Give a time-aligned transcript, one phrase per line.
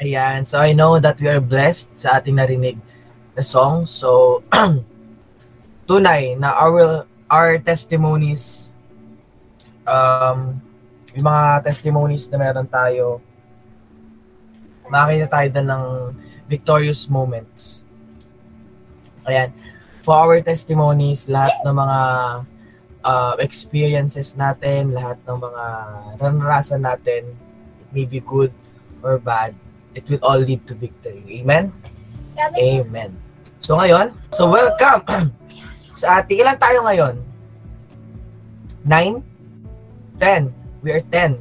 [0.00, 0.48] Ayan.
[0.48, 2.80] So I know that we are blessed sa ating narinig
[3.36, 3.84] na song.
[3.84, 4.40] So
[5.88, 8.72] tunay na our our testimonies
[9.84, 10.56] um
[11.12, 13.20] yung mga testimonies na meron tayo
[14.90, 15.84] makakita tayo din ng
[16.50, 17.86] victorious moments.
[19.28, 19.54] Ayan.
[20.02, 22.00] For our testimonies, lahat ng mga
[23.04, 25.64] uh, experiences natin, lahat ng mga
[26.18, 27.36] naranasan natin,
[27.78, 28.50] it may be good
[29.04, 29.54] or bad,
[29.94, 31.22] it will all lead to victory.
[31.42, 31.72] Amen?
[32.56, 33.10] Amen.
[33.60, 35.04] So ngayon, so welcome
[36.00, 37.14] sa ating, ilan tayo ngayon?
[38.86, 39.20] Nine?
[40.16, 40.48] Ten.
[40.80, 41.36] We are ten.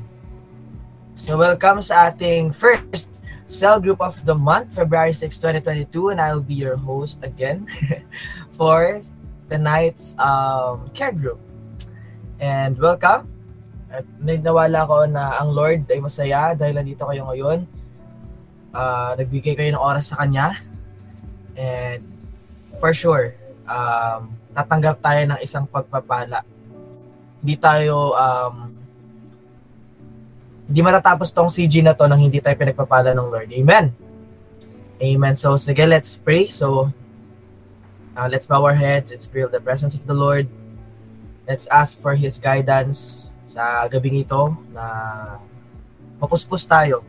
[1.16, 3.16] So welcome sa ating first
[3.48, 5.32] cell group of the month, February 6,
[5.64, 7.66] 2022, and I'll be your host again
[8.58, 9.02] for
[9.48, 11.40] tonight's um, care group.
[12.40, 13.32] And welcome.
[13.90, 17.66] At nawala ko na ang Lord ay masaya dahil nandito kayo ngayon
[18.74, 20.58] uh, nagbigay kayo ng oras sa Kanya.
[21.60, 22.04] And
[22.80, 23.36] for sure,
[23.68, 26.46] um, tatanggap tayo ng isang pagpapala.
[27.40, 28.76] Hindi tayo, um,
[30.70, 33.50] hindi matatapos tong CG na to nang hindi tayo pinagpapala ng Lord.
[33.52, 33.92] Amen.
[35.00, 35.34] Amen.
[35.36, 36.52] So, sige, let's pray.
[36.52, 36.92] So,
[38.14, 39.12] uh, let's bow our heads.
[39.12, 40.46] Let's feel the presence of the Lord.
[41.48, 44.86] Let's ask for His guidance sa gabing ito na
[46.22, 47.02] mapuspos tayo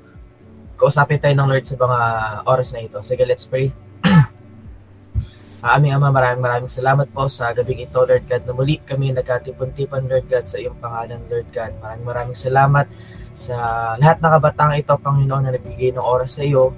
[0.80, 1.98] kausapin tayo ng Lord sa mga
[2.48, 2.96] oras na ito.
[3.04, 3.68] Sige, let's pray.
[5.60, 10.08] Aming Ama, maraming maraming salamat po sa gabing ito, Lord God, na muli kami nagkatipon-tipan,
[10.08, 11.76] Lord God, sa iyong pangalan, Lord God.
[11.84, 12.88] Maraming maraming salamat
[13.36, 13.56] sa
[14.00, 16.72] lahat ng kabatang ito, Panginoon, na nagbigay ng oras sa iyo.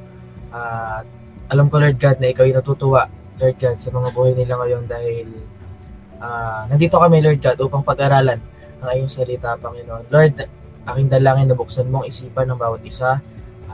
[0.51, 3.07] At uh, alam ko, Lord God, na ikaw ay natutuwa,
[3.39, 5.31] Lord God, sa mga buhay nila ngayon dahil
[6.19, 8.43] uh, nandito kami, Lord God, upang pag-aralan
[8.83, 10.11] ang iyong salita, Panginoon.
[10.11, 10.43] Lord,
[10.91, 13.23] aking dalangin na buksan mo ang isipan ng bawat isa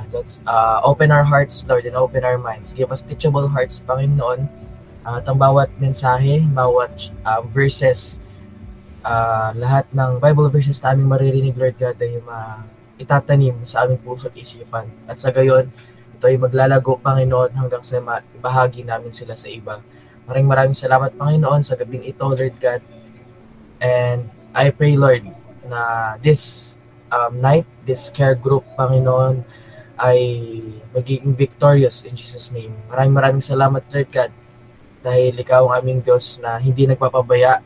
[0.09, 2.73] Let's uh, open our hearts, Lord, and open our minds.
[2.73, 4.49] Give us teachable hearts, Panginoon.
[5.05, 8.17] Uh, at ang bawat mensahe, bawat uh, verses,
[9.05, 12.65] uh, lahat ng Bible verses na aming maririnig, Lord God, ay ma
[12.99, 14.89] itatanim sa aming puso at isipan.
[15.07, 15.71] At sa gayon,
[16.19, 18.01] ito ay maglalago, Panginoon, hanggang sa
[18.41, 19.79] bahagi namin sila sa iba.
[20.25, 22.83] Maraming maraming salamat, Panginoon, sa gabing ito, Lord God.
[23.79, 25.25] And I pray, Lord,
[25.69, 26.75] na this
[27.13, 29.47] um, night, this care group, Panginoon,
[29.99, 30.19] ay
[30.95, 32.71] magiging victorious in Jesus' name.
[32.87, 34.33] Maraming maraming salamat, Lord God,
[35.03, 37.59] dahil ikaw ang aming Diyos na hindi nagpapabaya.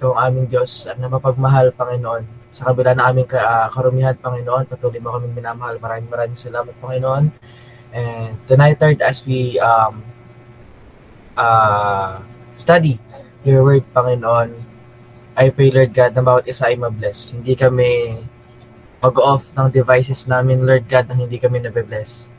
[0.00, 2.24] Ikaw ang aming Diyos na mapagmahal, Panginoon.
[2.48, 5.76] Sa kabila ng aming uh, karumihan, Panginoon, patuloy mo kaming minamahal.
[5.76, 7.28] Maraming maraming salamat, Panginoon.
[7.92, 10.00] And tonight, Lord, as we um,
[11.36, 12.20] uh,
[12.56, 12.96] study
[13.44, 14.56] your word, Panginoon,
[15.38, 17.30] I pray, Lord God, na bawat isa ay mabless.
[17.30, 18.18] Hindi kami
[18.98, 22.34] mag-off ng devices namin, Lord God, nang hindi kami nabe-bless.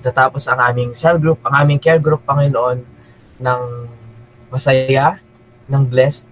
[0.00, 2.80] Tatapos ang aming cell group, ang aming care group, Panginoon,
[3.38, 3.62] ng
[4.48, 5.20] masaya,
[5.68, 6.24] ng blessed.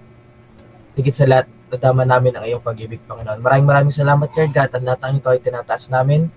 [0.97, 3.44] Tigit sa lahat, nadama namin ang iyong pag-ibig, Panginoon.
[3.44, 6.32] Maraming maraming salamat, Lord God, at lahat ng ito ay tinataas namin.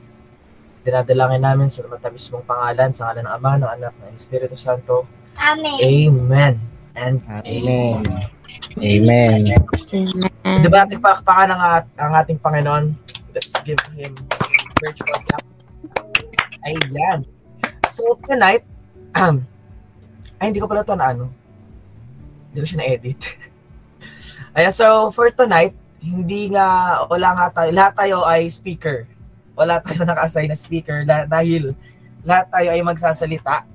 [0.84, 5.08] Dinadalangin namin sa matamis mong pangalan, sa ngalan ng Ama, ng Anak, ng Espiritu Santo.
[5.40, 5.80] Amen.
[5.80, 6.54] Amen.
[7.00, 8.04] And Amen.
[8.84, 9.42] Amen.
[9.48, 10.60] Amen.
[10.60, 11.62] Di ba natin palakpakan ang,
[11.96, 12.86] ang ating Panginoon?
[13.30, 14.18] Let's give him
[14.82, 15.44] virtual clap.
[16.66, 17.26] Ayan.
[17.94, 18.66] So, tonight,
[19.14, 19.46] um,
[20.42, 21.26] ay, hindi ko pala ito na ano.
[22.50, 23.20] Hindi ko siya na-edit.
[24.58, 29.06] Ayan, so, for tonight, hindi nga, wala nga tayo, lahat tayo ay speaker.
[29.54, 31.76] Wala tayo naka-assign na speaker dahil
[32.24, 33.68] lahat tayo ay magsasalita.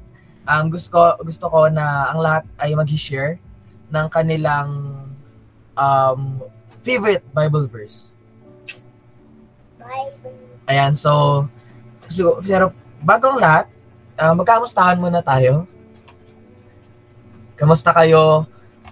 [0.44, 3.40] Um, gusto, gusto ko na ang lahat ay mag-share
[3.92, 4.70] ng kanilang
[5.76, 6.42] um,
[6.82, 8.13] favorite Bible verse.
[10.64, 11.44] Ayan, so,
[12.08, 12.72] so pero
[13.04, 13.68] bagong lahat,
[14.16, 15.68] uh, magkamustahan muna tayo.
[17.54, 18.48] Kamusta kayo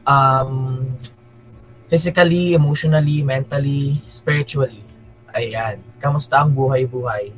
[0.07, 0.85] um,
[1.89, 4.81] physically, emotionally, mentally, spiritually?
[5.33, 5.81] Ayan.
[5.99, 7.33] Kamusta ang buhay-buhay?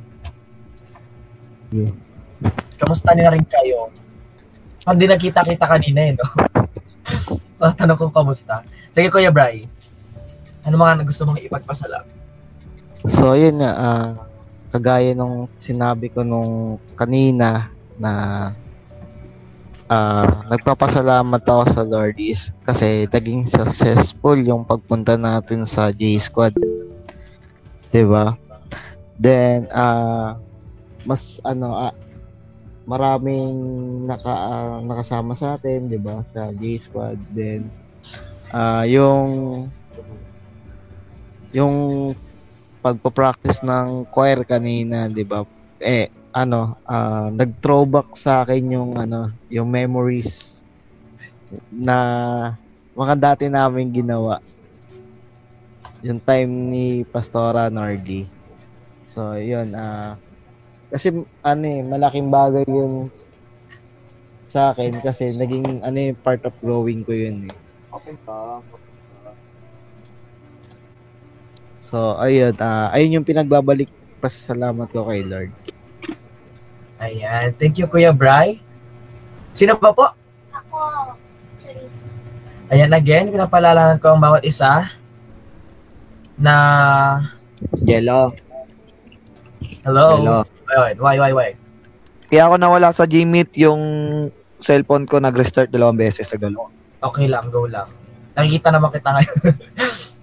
[2.79, 3.91] Kamusta na rin kayo?
[4.85, 6.27] Hindi nakita-kita kanina eh, no?
[7.79, 8.61] Tanong ko kamusta.
[8.93, 9.65] Sige, Kuya Bry.
[10.63, 12.14] Ano mga gusto mong ipagpasalamat?
[13.05, 14.09] So, yun nga, uh,
[14.75, 18.11] kagaya nung sinabi ko nung kanina na
[19.87, 26.55] uh, nagpapasalamat ako sa Lord is kasi naging successful yung pagpunta natin sa J Squad.
[27.89, 28.35] 'Di ba?
[29.15, 30.35] Then uh,
[31.07, 31.95] mas ano uh,
[32.85, 33.55] maraming
[34.05, 37.17] naka uh, nakasama sa atin, 'di ba, sa J Squad.
[37.31, 37.71] Then
[38.51, 39.27] uh, yung
[41.55, 41.75] yung
[42.85, 45.41] pagpo-practice ng choir kanina, 'di ba?
[45.81, 50.61] Eh ano, ah, nag-throwback sa akin yung ano, yung memories
[51.73, 51.97] na
[52.93, 54.37] mga dati namin ginawa.
[56.05, 58.29] Yung time ni Pastora Nardi.
[59.09, 60.21] So, yun, ah,
[60.93, 61.09] kasi
[61.41, 63.09] ano eh, malaking bagay yun
[64.45, 67.55] sa akin kasi naging ano eh, part of growing ko yun eh.
[67.89, 68.61] Okay ka.
[71.85, 75.53] So, ayun, ah, ayun yung pinagbabalik pasalamat ko kay Lord.
[76.97, 77.53] Ayan.
[77.61, 78.57] Thank you, Kuya Bry.
[79.53, 80.09] Sino pa po?
[80.49, 81.13] Ako,
[81.61, 82.17] Charisse.
[82.73, 84.89] Ayan again, pinapalalanan ko ang bawat isa
[86.41, 86.55] na
[87.85, 88.33] Yellow.
[89.85, 90.17] hello.
[90.17, 90.37] Hello.
[90.73, 91.49] Ayun, why, why, why?
[92.25, 93.81] Kaya ako nawala sa Gmeet yung
[94.57, 96.65] cellphone ko nag-restart dalawang beses sa galaw.
[97.05, 97.85] Okay lang, go lang.
[98.33, 99.37] Nakikita naman kita ngayon.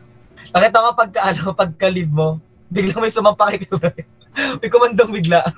[0.53, 2.37] Nakita ko pagka, ano, pagka-leave mo,
[2.69, 3.93] biglang may sumampa kay Kuya
[4.61, 5.45] may kumandong bigla.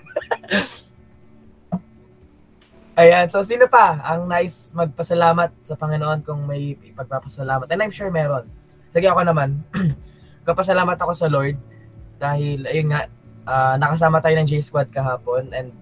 [2.94, 7.67] Ayan, so sino pa ang nice magpasalamat sa Panginoon kung may ipagpapasalamat?
[7.70, 8.46] And I'm sure meron.
[8.94, 9.62] Sige ako naman,
[10.49, 11.58] kapasalamat ako sa Lord
[12.23, 13.11] dahil, ayun nga,
[13.46, 15.75] ah, nakasama tayo ng J-Squad kahapon and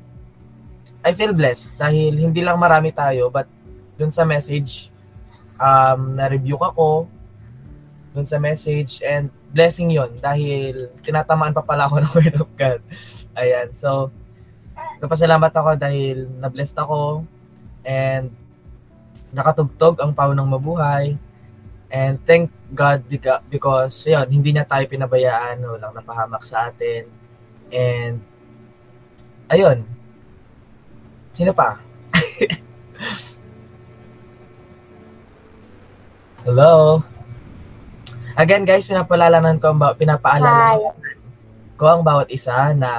[1.04, 3.44] I feel blessed dahil hindi lang marami tayo but
[4.00, 4.88] dun sa message,
[5.60, 7.11] um, na-review ako
[8.12, 12.80] dun sa message and blessing yon dahil tinatamaan pa pala ako ng Word of God.
[13.36, 14.12] Ayan, so
[15.02, 17.26] Napasalamat ako dahil na-blessed ako
[17.82, 18.30] and
[19.34, 21.18] nakatugtog ang paunang mabuhay.
[21.92, 27.04] And thank God beca- because yun, hindi na tayo pinabayaan, walang napahamak sa atin.
[27.68, 28.22] And
[29.50, 29.84] ayun.
[31.34, 31.76] Sino pa?
[36.46, 37.02] Hello?
[38.42, 40.98] Again guys, pinapaalalanan ko ang ba- pinapaalalanan
[41.78, 42.90] ko ang bawat isa na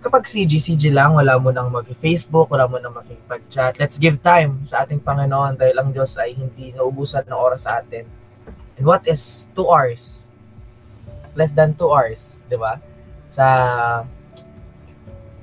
[0.00, 3.76] kapag CG, CG lang, wala mo nang mag-Facebook, wala mo nang makipag-chat.
[3.76, 7.84] Let's give time sa ating Panginoon dahil ang Diyos ay hindi naubusan ng oras sa
[7.84, 8.08] atin.
[8.80, 10.32] And what is 2 hours?
[11.36, 12.80] Less than 2 hours, di ba?
[13.28, 13.44] Sa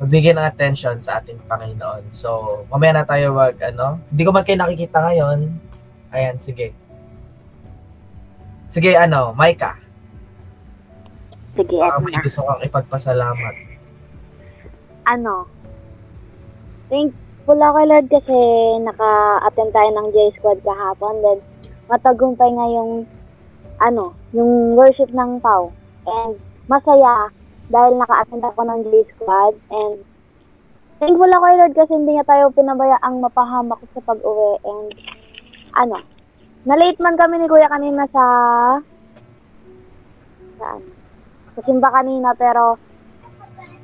[0.02, 2.10] magbigay ng attention sa ating Panginoon.
[2.10, 5.62] So, mamaya na tayo wag, ano, hindi ko man kayo nakikita ngayon.
[6.10, 6.81] Ayan, sige.
[8.72, 9.76] Sige, ano, Maika,
[11.60, 12.24] Sige, eto may na.
[12.24, 13.56] gusto kang ipagpasalamat.
[15.12, 15.44] Ano?
[16.88, 18.38] Thankful ako Lord kasi
[18.88, 21.20] naka-attend tayo ng J-Squad kahapon.
[21.20, 21.40] Then,
[21.92, 23.04] matagumpay nga yung,
[23.84, 25.68] ano, yung worship ng PAW.
[26.08, 26.40] And,
[26.72, 27.28] masaya
[27.68, 29.60] dahil naka-attend ako ng J-Squad.
[29.68, 29.96] And,
[31.04, 34.64] thankful ako Lord kasi hindi nga tayo pinabayaang mapahamak sa pag-uwi.
[34.64, 34.88] And,
[35.76, 36.00] ano,
[36.64, 38.24] na-late man kami ni Kuya kanina sa,
[40.58, 40.82] saan?
[41.58, 42.78] Sa simba kanina pero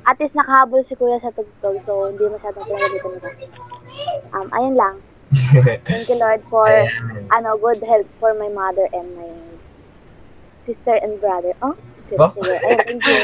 [0.04, 3.28] at least nakahabol si Kuya sa tugtog so hindi masyadong pinagalitan nito.
[4.32, 4.94] Um, ayun lang.
[5.84, 7.28] Thank you Lord for Ayan.
[7.28, 9.28] ano good health for my mother and my
[10.64, 11.52] sister and brother.
[11.60, 11.76] Oh,
[12.08, 12.40] sister.
[12.40, 13.20] Ayun, thank you.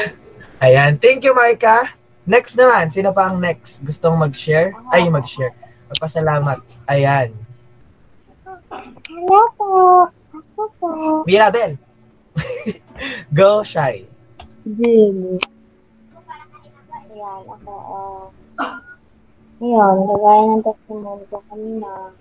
[0.61, 0.91] Ayan.
[0.97, 1.93] Thank you, Maika.
[2.25, 3.85] Next naman, sino pa ang next?
[3.85, 4.73] Gustong mag-share?
[4.89, 5.53] Ay, mag-share.
[5.93, 6.57] Magpasalamat.
[6.89, 7.29] Ayan.
[8.69, 9.69] Hello po.
[10.33, 10.89] Ako po.
[11.29, 11.77] Mirabel.
[13.37, 14.09] Go, Shy.
[14.65, 15.37] Jimmy.
[17.15, 18.25] Ayan, ako, uh,
[19.55, 22.11] ngayon, gagaya ng testimony ko kanina,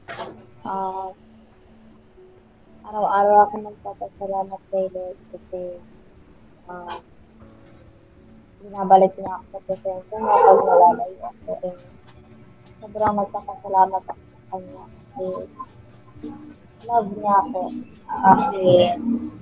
[0.63, 1.11] ah,
[2.85, 5.61] araw-araw ako nagpapasalamat kay Lord kasi
[6.71, 7.03] ah,
[8.63, 11.51] binabalik niya ako sa presensya niya pag nalalayo ako.
[11.65, 11.81] And
[12.79, 15.27] sobrang nagpapasalamat ako sa kanya kasi
[16.85, 17.63] love niya ako.
[18.05, 18.65] Kasi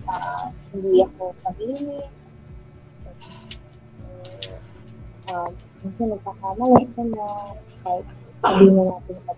[0.09, 2.09] ah, hindi ako pag-inig,
[5.33, 5.51] um,
[5.83, 7.27] minsan nagkakamali ka na,
[7.83, 8.07] kahit
[8.43, 9.33] sabi mo natin na,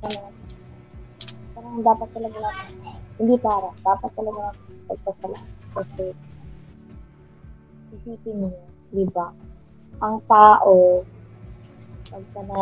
[0.00, 0.22] ka na.
[1.56, 2.74] Parang dapat talaga natin,
[3.16, 5.50] hindi para, dapat talaga natin pagpasalamat.
[5.76, 6.06] Kasi,
[7.96, 8.48] isipin mo,
[8.92, 9.32] di ba,
[10.04, 11.04] ang tao,
[12.06, 12.60] pagka na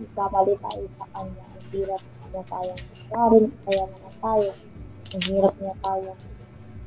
[0.00, 4.48] nagkamali tayo sa kanya, ang hirap na tayong marin, kaya naman tayo,
[5.08, 6.10] ang hirap na tayo,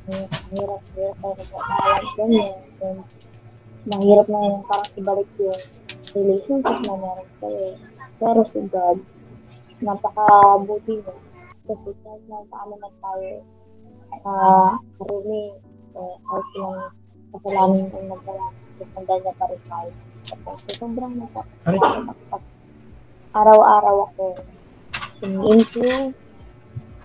[0.06, 3.00] ang hirap, hirap tayo nagkakalat, ganyan, and
[3.82, 5.62] mahirap na yung parang ibalik yung
[6.14, 7.68] relationship na meron kayo.
[8.22, 8.98] Pero si God,
[9.82, 11.16] napakabuti niya.
[11.66, 13.42] Kasi kahit na paano man tayo
[14.22, 15.54] uh, karumi
[15.94, 16.78] o kahit yung
[17.34, 18.46] kasalanan yung nagdala,
[18.78, 19.90] tutanda niya pa rin tayo.
[20.22, 20.34] So,
[20.78, 22.42] sobrang napapasalamat.
[23.32, 24.24] Araw-araw ako
[25.22, 26.10] sumi-improve.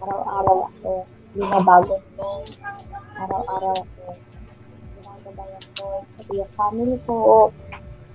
[0.01, 1.05] Araw-araw ako
[1.37, 2.41] binabago ko.
[3.13, 4.03] Araw-araw ako
[4.97, 7.17] ginagabayan ko sa yung family ko.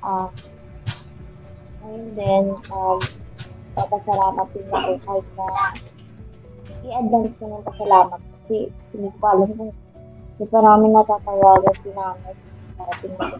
[0.02, 0.26] Ah,
[1.82, 2.98] Ayun din, um,
[3.74, 5.46] papasalamat din ako kahit na
[6.86, 9.74] i-advance ko ng pasalamat kasi hindi ko alam kung
[10.38, 12.34] hindi pa namin natatawagan si nanay
[12.78, 13.34] parating na.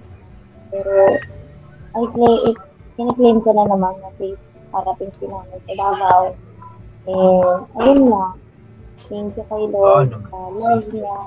[0.75, 0.95] Pero,
[1.95, 2.05] ay
[3.15, 4.43] claim, ko na naman na safe
[4.75, 6.35] parating si nanay sa Davao.
[7.03, 8.35] And, ayun lang.
[9.11, 11.19] Thank you kay Lord Oh, sa love niya,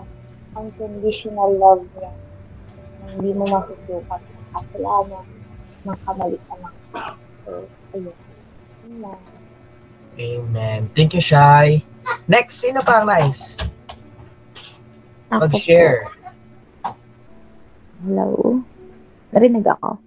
[0.55, 2.11] unconditional love niya.
[3.11, 5.25] Hindi mo masusukat ng kasalanan,
[5.83, 6.59] ng kamalian
[7.43, 8.15] So, ayun.
[8.87, 9.19] Ayun lang.
[10.15, 10.79] Amen.
[10.95, 11.83] Thank you, Shai.
[12.23, 13.59] Next, sino pa ang nice?
[15.27, 16.07] Mag-share.
[18.05, 18.63] Hello?
[19.35, 19.99] Narinig ako.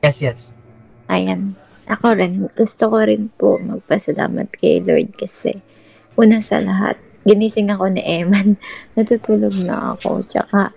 [0.00, 0.56] Yes, yes.
[1.12, 1.52] Ayan.
[1.92, 5.60] Ako rin, gusto ko rin po magpasalamat kay Lord kasi
[6.16, 6.96] una sa lahat,
[7.28, 8.56] ginising ako ni Eman.
[8.96, 10.24] Natutulog na ako.
[10.24, 10.72] Tsaka,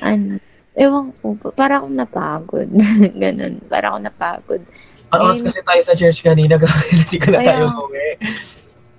[0.00, 0.40] ano,
[0.76, 2.68] ewan ko, para akong napagod.
[3.22, 4.62] Ganun, para akong napagod.
[5.14, 6.58] Ang oras kasi tayo sa church kanina,
[7.04, 8.16] kasi ko na tayo umuwi.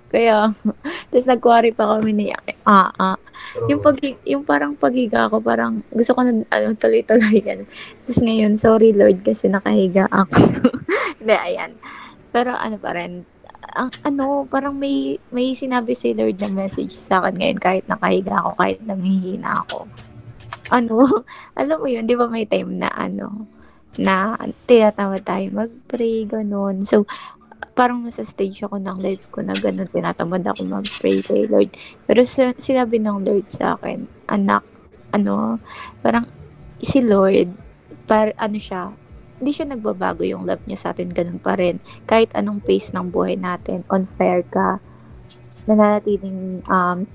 [0.08, 0.52] Kaya,
[1.12, 2.26] tapos nagkuwari pa kami ni
[2.64, 3.16] ah, ah.
[3.54, 3.96] So, Yung, pag,
[4.26, 7.64] yung parang paghiga ko, parang gusto ko na ano, tuloy-tuloy yan.
[8.02, 10.42] Tapos ngayon, sorry Lord kasi nakahiga ako.
[11.22, 11.76] Hindi, ayan.
[12.34, 13.24] Pero ano pa rin,
[13.78, 18.42] ang ano, parang may may sinabi si Lord na message sa akin ngayon kahit nakahiga
[18.42, 19.86] ako, kahit namihina ako.
[20.74, 21.24] Ano,
[21.60, 23.48] alam mo yun, di ba may time na ano,
[23.98, 24.38] na
[24.68, 26.86] tinatawag tayo mag-pray, ganun.
[26.86, 27.08] So,
[27.78, 31.70] parang nasa stage ako ng life ko na ganun, tinatamad ako mag-pray kay Lord.
[32.10, 32.26] Pero
[32.58, 34.66] sinabi ng Lord sa akin, anak,
[35.14, 35.62] ano,
[36.02, 36.26] parang
[36.82, 37.54] si Lord,
[38.10, 38.90] par, ano siya,
[39.38, 41.78] hindi siya nagbabago yung love niya sa atin, ganun pa rin.
[42.02, 44.82] Kahit anong pace ng buhay natin, on fire ka,
[45.70, 47.06] nananatiling, um,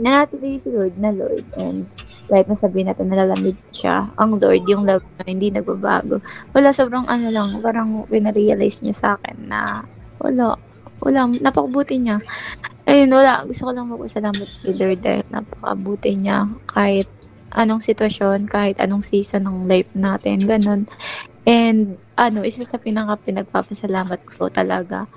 [0.00, 1.84] nananatiling si Lord na Lord, and
[2.32, 6.24] kahit nasabihin natin nalalamig siya, ang Lord, yung love niya, hindi nagbabago.
[6.56, 9.84] Wala, sobrang ano lang, parang pinarealize niya sa akin na,
[10.20, 10.56] wala,
[11.00, 12.20] wala, napakabuti niya.
[12.86, 17.10] Ayun, wala, gusto ko lang magpasalamat kay Lord dahil napakabuti niya kahit
[17.56, 20.86] anong sitwasyon, kahit anong season ng life natin, ganun.
[21.46, 25.08] And, ano, isa sa pinaka pinagpapasalamat ko talaga,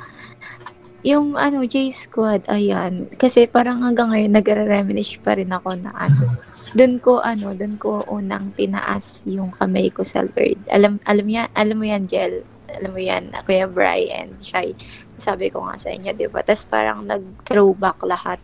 [1.00, 3.08] yung ano, J-Squad, ayan.
[3.16, 6.28] Kasi parang hanggang ngayon, nagre-reminisce pa rin ako na ano.
[6.76, 10.60] Doon ko, ano, doon ko unang tinaas yung kamay ko sa Lord.
[10.68, 12.44] Alam, alam, yan, alam mo yan, Jel.
[12.80, 14.72] Alam mo yan, Kuya Brian, Shai.
[15.20, 16.40] Sabi ko nga sa inyo, di ba?
[16.40, 18.40] Tapos parang nag-throwback lahat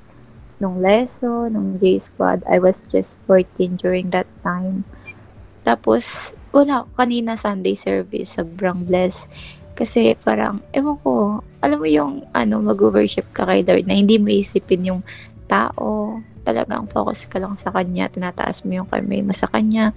[0.60, 2.44] nung lesson, nung J-Squad.
[2.48, 4.84] I was just 14 during that time.
[5.64, 9.28] Tapos, wala, kanina Sunday service, sobrang blessed.
[9.76, 14.32] Kasi parang, ewan ko, alam mo yung ano, mag-worship ka kay Lord na hindi mo
[14.32, 15.02] isipin yung
[15.52, 16.20] tao.
[16.48, 19.92] Talagang focus ka lang sa Kanya, tinataas mo yung kamay mo sa Kanya.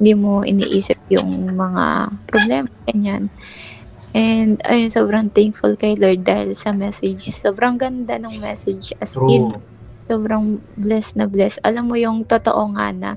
[0.00, 1.84] Hindi mo iniisip yung mga
[2.24, 3.28] problema, ganyan.
[4.10, 7.30] And ayun, sobrang thankful kay Lord dahil sa message.
[7.30, 8.90] Sobrang ganda ng message.
[8.98, 9.62] As in, true.
[10.10, 11.62] sobrang blessed na blessed.
[11.62, 13.10] Alam mo yung totoo nga na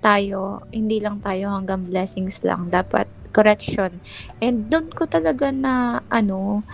[0.00, 2.72] tayo, hindi lang tayo hanggang blessings lang.
[2.72, 3.04] Dapat
[3.36, 4.00] correction.
[4.40, 6.64] And doon ko talaga na, ano,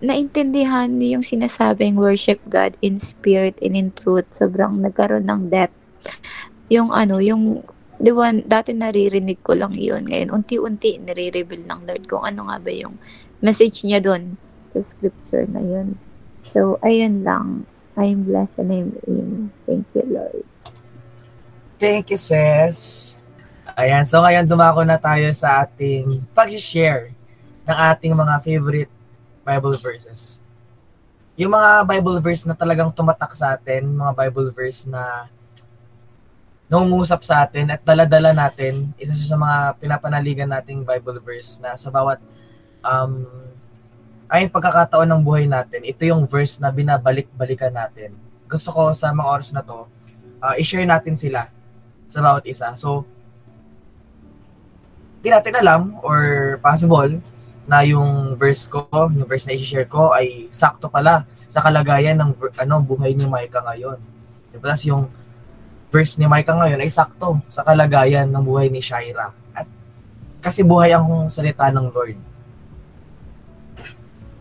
[0.00, 4.28] naintindihan yung sinasabing worship God in spirit and in truth.
[4.32, 5.76] Sobrang nagkaroon ng depth.
[6.72, 7.60] Yung ano, yung
[7.96, 10.04] di ba, dati naririnig ko lang yun.
[10.06, 13.00] Ngayon, unti-unti nire-reveal ng Lord kung ano nga ba yung
[13.40, 14.36] message niya doon
[14.72, 15.96] sa scripture na yun.
[16.44, 17.64] So, ayun lang.
[17.96, 19.48] I'm blessed and I'm in.
[19.64, 20.44] Thank you, Lord.
[21.80, 23.12] Thank you, sis.
[23.76, 27.12] Ayan, so ngayon dumako na tayo sa ating pag-share
[27.68, 28.92] ng ating mga favorite
[29.44, 30.40] Bible verses.
[31.36, 35.28] Yung mga Bible verse na talagang tumatak sa atin, mga Bible verse na
[36.66, 41.78] nangungusap sa atin at daladala natin, isa siya sa mga pinapanaligan nating Bible verse na
[41.78, 42.18] sa bawat
[42.82, 43.22] um,
[44.26, 48.18] ay pagkakataon ng buhay natin, ito yung verse na binabalik-balikan natin.
[48.50, 49.86] Gusto ko sa mga oras na to,
[50.42, 51.46] uh, i-share natin sila
[52.10, 52.74] sa bawat isa.
[52.74, 53.06] So,
[55.22, 57.22] di natin alam or possible
[57.66, 62.30] na yung verse ko, yung verse na i-share ko ay sakto pala sa kalagayan ng
[62.62, 63.98] ano buhay ni Micah ngayon.
[64.54, 65.10] Tapos yung
[65.90, 69.30] verse ni Micah ngayon ay sakto sa kalagayan ng buhay ni Shaira.
[69.54, 69.66] At
[70.42, 72.18] kasi buhay ang salita ng Lord.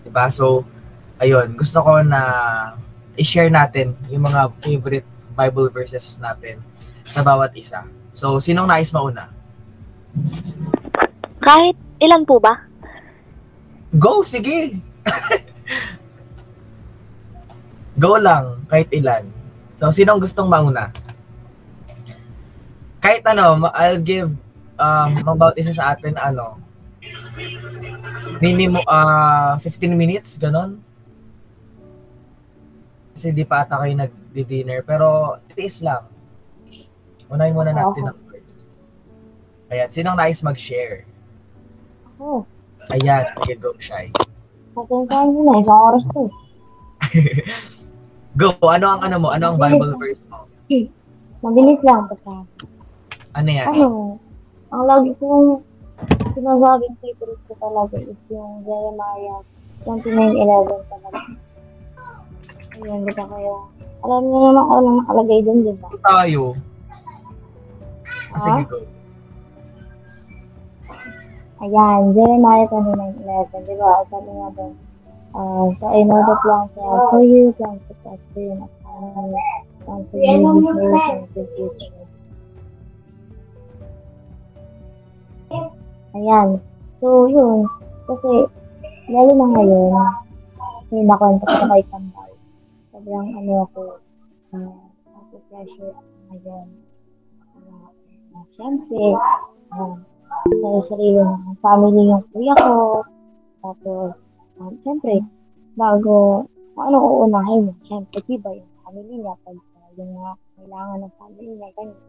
[0.06, 0.26] Diba?
[0.30, 0.66] So,
[1.18, 2.22] ayun, gusto ko na
[3.16, 6.62] i-share natin yung mga favorite Bible verses natin
[7.06, 7.84] sa bawat isa.
[8.16, 9.30] So, sinong nais mauna?
[11.44, 12.64] Kahit ilan po ba?
[13.96, 14.80] Go, sige!
[18.04, 19.24] Go lang, kahit ilan.
[19.80, 20.92] So, sinong gustong mauna?
[23.06, 24.34] Kahit ano, I'll give
[24.82, 26.58] um, about isa sa atin, ano,
[28.42, 30.82] minimum ah 15 minutes, ganon.
[33.14, 34.82] Kasi di pa ata kayo nag-dinner.
[34.82, 36.10] Pero, tiis lang.
[37.30, 38.42] Unahin muna natin ang word.
[39.70, 41.06] Ayan, sinong nais mag-share?
[42.10, 42.42] Ako.
[42.90, 44.10] Ayan, sige, go, Shy.
[44.74, 46.26] Pasensyahan mo na, isang oras to.
[48.36, 49.28] Go, ano ang ano mo?
[49.32, 50.44] Ano ang Bible verse mo?
[51.40, 52.44] Mabilis lang, basta.
[53.36, 53.68] Ano yan?
[53.68, 53.88] Ano,
[54.72, 55.60] ang lagi kong
[56.32, 59.44] sinasabing favorite ko talaga is yung Jeremiah
[59.84, 61.20] 29.11 talaga.
[62.80, 63.56] Ayun, di ba kaya?
[64.08, 65.88] Alam niyo naman kung anong nakalagay dun, di ba?
[66.00, 66.56] Tayo.
[68.32, 68.68] Ah, sige, Ah?
[68.72, 68.78] go.
[71.60, 74.00] Ayan, Jeremiah 29.11, di ba?
[74.08, 74.74] Sabi nga doon,
[75.36, 78.68] uh, so I know the plans I have for you, plans to prosper you, you,
[79.84, 82.05] plans to give you hope and the future.
[86.16, 86.64] Ayan.
[87.04, 87.68] So, yun.
[88.08, 88.48] Kasi,
[89.12, 89.92] lalo na ngayon,
[90.96, 92.32] may nakontak ko kay Kambal.
[92.96, 94.00] Sobrang ano ako,
[94.56, 94.80] uh,
[95.12, 96.68] ako pressure ako ngayon.
[97.60, 97.88] Uh,
[98.32, 99.04] uh, Siyempre,
[99.76, 99.96] uh,
[100.64, 103.04] sa sarili ng family yung kuya ko.
[103.60, 104.16] Tapos,
[104.62, 105.20] um, siyempre,
[105.76, 106.48] bago,
[106.80, 111.52] ano uunahin niya, siyempre, diba yung family niya, pag uh, yung mga kailangan ng family
[111.60, 112.02] niya, ganyan.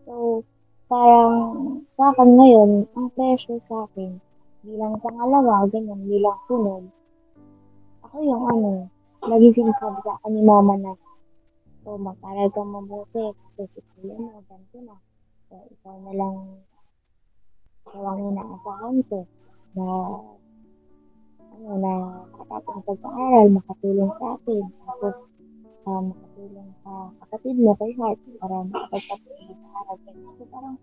[0.00, 0.44] So,
[0.86, 1.34] parang
[1.94, 4.18] sa akin ngayon, ang pressure sa akin,
[4.64, 6.84] bilang pangalawa, ganyan, bilang sunod,
[8.04, 8.70] ako yung ano,
[9.24, 10.92] laging sinasabi sa akin ni mama na,
[11.84, 14.96] so, mag-aral ka mabuti, kasi si kuya mo, ganito na.
[15.48, 16.64] So, ikaw na lang
[17.84, 19.18] Kailangan na inaasahan ko
[19.76, 19.84] na
[21.54, 21.92] ano na
[22.32, 24.64] makatapos ang pag-aaral, makatulong sa akin.
[24.82, 25.16] Tapos,
[25.86, 26.92] uh, makatulong sa
[27.24, 29.96] kapatid mo kay Heart para makapagtapos ng pag-aaral.
[30.38, 30.76] So, parang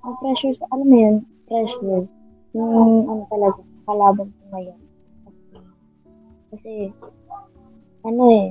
[0.00, 1.16] ang pressure sa, alam mo yun,
[1.46, 2.04] pressure,
[2.56, 4.80] yung ano talaga, kalaban ko ngayon.
[6.50, 6.72] Kasi,
[8.02, 8.46] ano eh,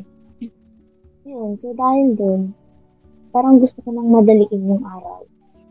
[1.27, 2.41] yun, so dahil dun,
[3.35, 5.25] parang gusto ko nang madaliin yung araw.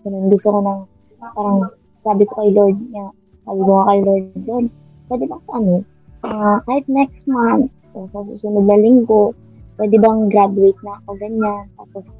[0.04, 0.80] Ganun, gusto ko nang,
[1.18, 1.72] parang,
[2.06, 3.10] sabi ko kay Lord niya,
[3.42, 4.64] sabi ko kay Lord doon,
[5.08, 5.82] pwede ba ano,
[6.22, 9.32] uh, kahit next month, o sa susunod na linggo,
[9.78, 12.12] pwede bang graduate na ako ganyan, tapos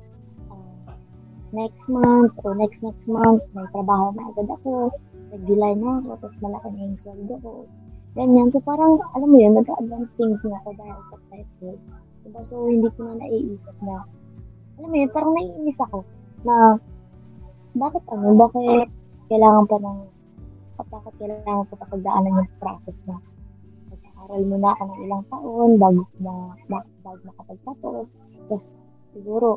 [0.49, 0.94] uh,
[1.51, 4.94] next month, o next next month, may trabaho na agad ako,
[5.35, 7.53] regular na ako, tapos malaki na yung sweldo ko.
[8.16, 8.49] Ganyan.
[8.51, 11.79] So, parang, alam mo yun, nag-advance thinking ako dahil sa pressure.
[12.25, 12.40] Diba?
[12.47, 14.07] So, hindi ko na naiisip na,
[14.81, 16.03] alam mo yun, parang naiinis ako
[16.42, 16.81] na,
[17.77, 18.88] bakit ano, bakit
[19.29, 19.99] kailangan pa ng
[20.79, 23.18] bakit kailangan pa pagdaanan yung process na
[24.29, 26.33] pag-aaral muna ako ng ilang taon bago na
[26.69, 28.07] bago, bago makapagtapos.
[28.12, 28.62] Tapos
[29.17, 29.49] siguro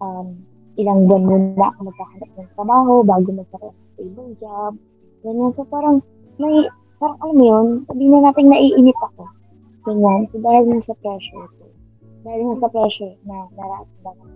[0.00, 0.40] um,
[0.80, 4.72] ilang buwan muna ako magkahanap ng trabaho bago magkaroon ng stable job.
[5.20, 5.52] Ganyan.
[5.52, 6.00] So parang
[6.40, 6.64] may
[6.96, 9.28] parang alam mo yun sabihin na natin naiinip ako.
[9.84, 10.24] Ganyan.
[10.32, 11.64] So dahil nga sa pressure ko.
[12.24, 14.32] Dahil nga sa pressure na nararamdaman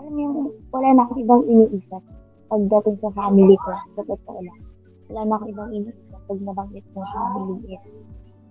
[0.00, 0.38] alam mo yung
[0.72, 2.00] wala na akong ibang iniisip
[2.48, 4.69] pagdating sa family ko, sa totoo lang.
[5.10, 7.86] Wala na akong ibang iniisip pag nabanggit ng family is,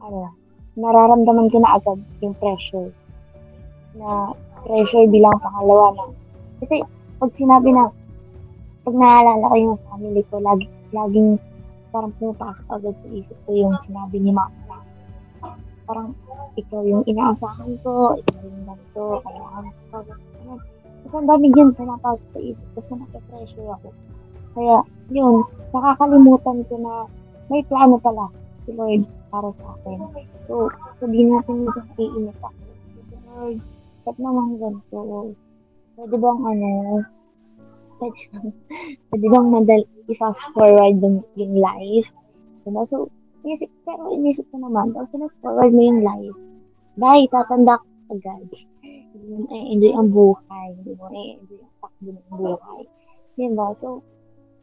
[0.03, 0.35] ano,
[0.75, 2.91] nararamdaman ko na agad yung pressure.
[3.95, 4.35] Na
[4.67, 6.03] pressure bilang pangalawa na.
[6.59, 6.83] Kasi,
[7.19, 7.87] pag sinabi na,
[8.83, 11.39] pag naalala ko yung family ko, lagi, laging
[11.89, 14.77] parang pumapasok agad sa isip ko yung sinabi ni mama na
[15.89, 16.13] parang
[16.53, 19.97] ikaw yung inaasahan ko, ikaw yung ganito, kailangan ko.
[20.99, 23.89] Kasi ang dami yan pumapasok sa isip kasi nape-pressure ako.
[24.53, 24.75] Kaya,
[25.13, 26.93] yun, nakakalimutan ko na
[27.49, 28.29] may plano pala
[28.61, 29.99] si Lord para sa akin.
[30.45, 30.69] So,
[31.01, 32.61] sabihin natin minsan iinit ako.
[33.29, 33.57] Lord,
[34.05, 34.97] ba't naman ganito?
[35.97, 36.69] Pwede bang ano,
[38.01, 38.47] pwede bang,
[39.09, 42.09] pwede bang madal, i-fast forward yung, yung life?
[42.65, 42.83] Diba?
[42.89, 43.09] So,
[43.45, 46.37] inisip, pero inisip ko naman, pag fast forward mo yung life,
[46.99, 48.49] dahil tatanda ka agad
[49.09, 52.81] hindi mo na-enjoy ang buhay, hindi mo na-enjoy ang takbo ng buhay.
[53.35, 53.67] Diba?
[53.75, 53.87] So,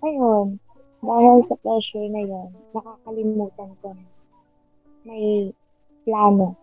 [0.07, 0.47] ayun,
[1.03, 4.07] dahil sa pressure na yun, nakakalimutan ko na
[5.07, 5.51] may
[6.03, 6.59] plano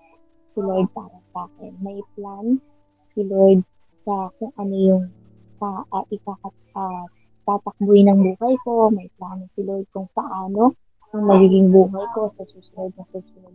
[0.51, 1.73] si Lord para sa akin.
[1.79, 2.59] May plan
[3.07, 3.63] si Lord
[3.99, 5.05] sa kung ano yung
[5.59, 7.07] pa, uh, ikakat, uh,
[7.47, 8.91] tatakbuhin ng buhay ko.
[8.91, 10.75] May plano si Lord kung paano
[11.13, 13.53] ang magiging buhay ko sa susunod na susunod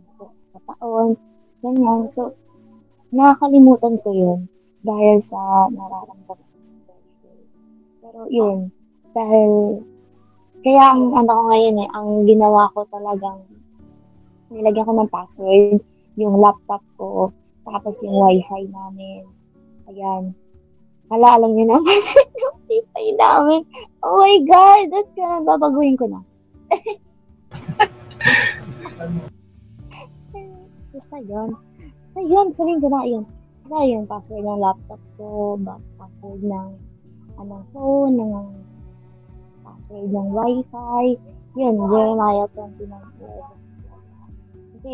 [0.53, 1.19] na taon.
[1.59, 2.07] Ganyan.
[2.09, 2.33] So,
[3.11, 4.39] nakakalimutan ko yun
[4.81, 6.63] dahil sa nararamdaman ko.
[7.99, 8.71] Pero yun,
[9.13, 9.81] dahil
[10.59, 13.39] kaya ang ano ko ngayon eh, ang ginawa ko talagang
[14.51, 15.79] nilagyan ko ng password
[16.19, 17.31] yung laptop ko,
[17.63, 19.23] tapos yung wifi namin.
[19.87, 20.35] Ayan.
[21.09, 23.61] Hala, alam niyo na password yung wifi namin.
[24.03, 24.83] Oh my God!
[24.91, 26.19] That's ka, babaguhin ko na.
[30.91, 31.55] Basta yun.
[32.11, 33.23] Basta yun, sabihin ko na yun.
[33.63, 35.55] Basta yun, password ng laptop ko,
[35.95, 36.69] password ng
[37.39, 38.68] anong phone, ng
[39.79, 41.15] password ng wifi.
[41.55, 42.91] Yun, Jeremiah 29.
[44.75, 44.91] Kasi,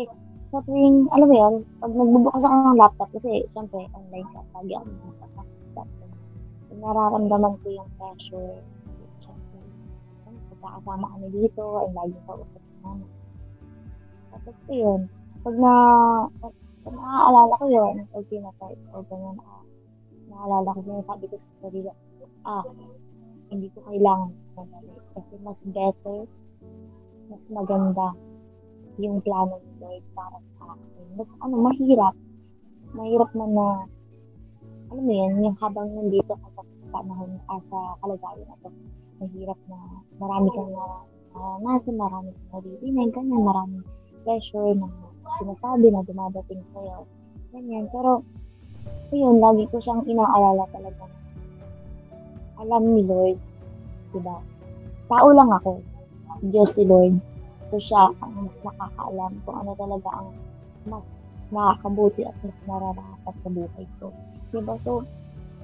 [0.54, 4.72] sa tuwing, alam mo yun, pag nagbubukas ako ng laptop, kasi, syempre, online ka, lagi
[4.78, 5.88] ako nagbubukas ng laptop.
[6.78, 8.62] Nararamdaman ko yung pressure.
[9.18, 9.58] Syempre,
[10.54, 13.06] pagkakasama kami dito, ay lagi ka usap sa mama.
[14.38, 15.10] Tapos, yun,
[15.42, 15.72] pag na,
[16.38, 16.54] pag,
[16.86, 19.62] pag naaalala ko yun, pag pinatay ko, ganyan, ah,
[20.30, 21.90] naalala ko, sinasabi ko sa sarili,
[22.46, 22.62] ah,
[23.50, 24.94] hindi ko kailangan madali.
[25.16, 26.28] Kasi mas better,
[27.30, 28.12] mas maganda
[28.96, 31.06] yung plano ni Lord para sa akin.
[31.16, 32.14] Mas ano, mahirap.
[32.96, 33.66] Mahirap na na,
[34.88, 36.62] alam mo yan, yung habang nandito ka sa
[36.94, 38.70] panahon, ah, sa kalagayan na to,
[39.20, 39.78] mahirap na
[40.16, 40.84] marami kang na,
[41.36, 43.84] uh, nasa marami kang naririnig, ganyan, maraming
[44.24, 44.88] pressure na
[45.42, 47.04] sinasabi na dumadating sa'yo.
[47.52, 47.90] Ganyan.
[47.90, 48.22] Pero,
[49.10, 51.25] ayun, lagi ko siyang inaalala talaga na
[52.60, 53.38] alam ni Lord,
[54.12, 54.36] diba?
[55.06, 55.80] Tao lang ako.
[56.50, 57.16] Diyos si Lord.
[57.72, 60.30] So, siya ang mas nakakaalam kung ano talaga ang
[60.86, 61.18] mas
[61.50, 64.14] nakakabuti at mas nararapat sa buhay ko.
[64.54, 64.74] Diba?
[64.86, 65.02] So,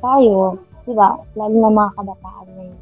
[0.03, 2.81] tayo, diba, lalo na mga kabataan ngayon,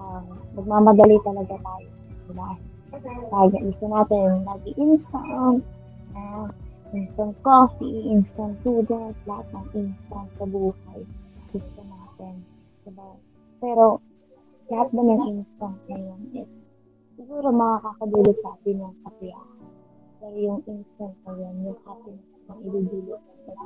[0.00, 0.24] um,
[0.56, 1.88] magmamadali talaga tayo.
[2.28, 2.50] Diba?
[3.30, 5.62] Lagi, gusto natin, lagi instant,
[6.16, 6.48] uh,
[6.96, 11.00] instant coffee, instant noodles, lahat ng instant sa buhay.
[11.54, 12.34] Gusto natin.
[12.84, 13.08] Diba?
[13.60, 14.00] Pero,
[14.70, 16.64] lahat ba ng instant ngayon is
[17.18, 19.60] siguro makakakadulot sa atin ng kasiyahan.
[20.20, 23.62] Pero yung instant na yun, yung happiness na idudulot is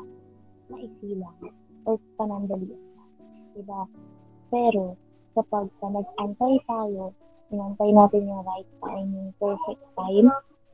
[0.70, 1.37] maiksi lang
[1.85, 3.11] or panandalian lang.
[3.55, 3.81] Diba?
[4.50, 4.98] Pero,
[5.35, 7.14] kapag ka nag-antay tayo,
[7.53, 10.29] inantay natin yung right time, yung perfect time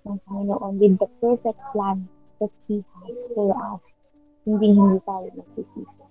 [0.08, 2.08] ng Panginoon with the perfect plan
[2.40, 3.96] that He has for us,
[4.48, 6.04] hindi hindi tayo magsisisi.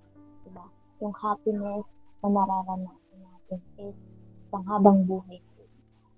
[0.46, 0.66] Diba?
[1.02, 4.12] Yung happiness na nararanasan natin is
[4.52, 5.40] panghabang buhay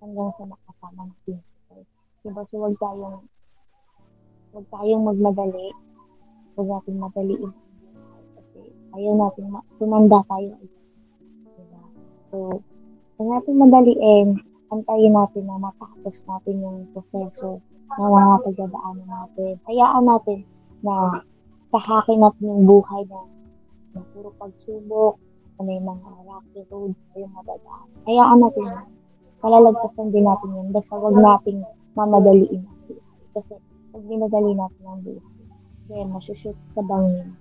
[0.01, 1.37] hanggang sa makasama si
[1.69, 1.85] Lord.
[2.25, 2.41] Diba?
[2.45, 3.21] So, huwag tayong
[4.51, 5.69] huwag tayong magmadali.
[6.57, 7.53] Huwag natin madaliin
[8.35, 8.59] kasi
[8.97, 10.57] ayaw natin ma- tumanda tayo.
[11.53, 11.81] Diba?
[12.33, 12.37] So,
[13.17, 14.29] huwag natin madaliin.
[14.71, 17.59] Antayin natin na matapos natin yung proseso
[17.99, 19.53] ng mga pagdadaanan natin.
[19.67, 20.39] Hayaan natin
[20.79, 21.19] na
[21.75, 23.19] tahakin natin yung buhay na,
[23.95, 25.19] na puro pagsubok,
[25.61, 27.87] na may mga rocky road yung madadaan.
[28.09, 28.81] Hayaan natin na
[29.45, 30.67] malalagpasan din natin yun.
[30.73, 31.61] Basta wag nating
[31.93, 32.97] mamadaliin ang.
[33.37, 33.53] Kasi
[33.93, 35.37] pag binadali natin ang buhay,
[35.85, 37.37] then masushoot sa bangin.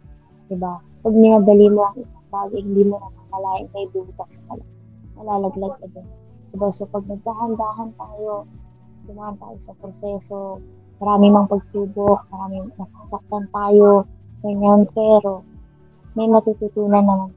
[0.53, 0.85] Diba?
[1.01, 4.73] Pag minadali mo ang isang bagay, hindi mo nakakalain may butas ka lang.
[5.17, 6.07] Malalaglag ka din.
[6.53, 6.69] Diba?
[6.69, 8.45] So pag nagdahan-dahan tayo,
[9.09, 10.61] dumaan tayo sa proseso,
[11.01, 14.05] marami mang pagsubok, marami nasasaktan tayo,
[14.45, 15.41] ganyan, pero
[16.13, 17.33] may matututunan naman.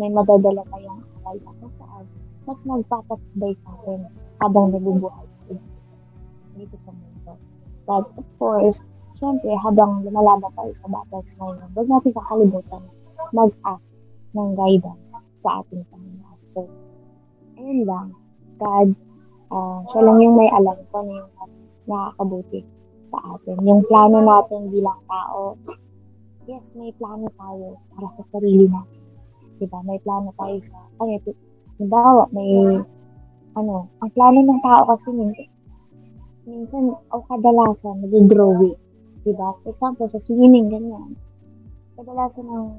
[0.00, 2.04] May madadala tayong aral na kung saan
[2.42, 4.10] mas magpapatibay sa atin
[4.42, 5.26] habang nabubuhay
[6.56, 7.32] dito sa mundo.
[7.88, 8.84] But of course,
[9.18, 12.82] syempre, habang lumalaban tayo sa battles na yun, huwag natin kakalimutan
[13.32, 13.86] mag-ask
[14.36, 16.40] ng guidance sa ating Panginoon.
[16.46, 16.68] So,
[17.58, 18.06] ayun lang.
[18.60, 18.88] God,
[19.50, 21.54] uh, siya lang yung may alam kung ano yung mas
[21.88, 22.60] nakakabuti
[23.10, 23.56] sa atin.
[23.66, 25.58] Yung plano natin bilang tao,
[26.46, 29.01] yes, may plano tayo para sa sarili natin.
[29.62, 29.78] Diba?
[29.86, 31.22] May plano tayo sa, ano,
[31.78, 32.82] halimbawa, may,
[33.54, 35.46] ano, ang plano ng tao kasi minsan,
[36.50, 38.74] minsan, o kadalasan, nag-drawing.
[39.22, 39.54] Diba?
[39.62, 41.14] For example, sa swimming, ganyan.
[41.94, 42.74] Kadalasan ng,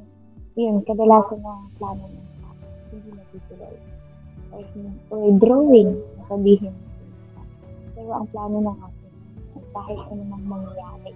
[0.60, 2.56] yun, kadalasan ng plano ng tao,
[2.92, 3.76] hindi natutuloy.
[4.52, 4.62] Or,
[5.08, 6.76] or drawing, sabihin.
[7.96, 9.12] Pero ang plano ng atin,
[9.72, 11.16] kahit ano mang mangyayari,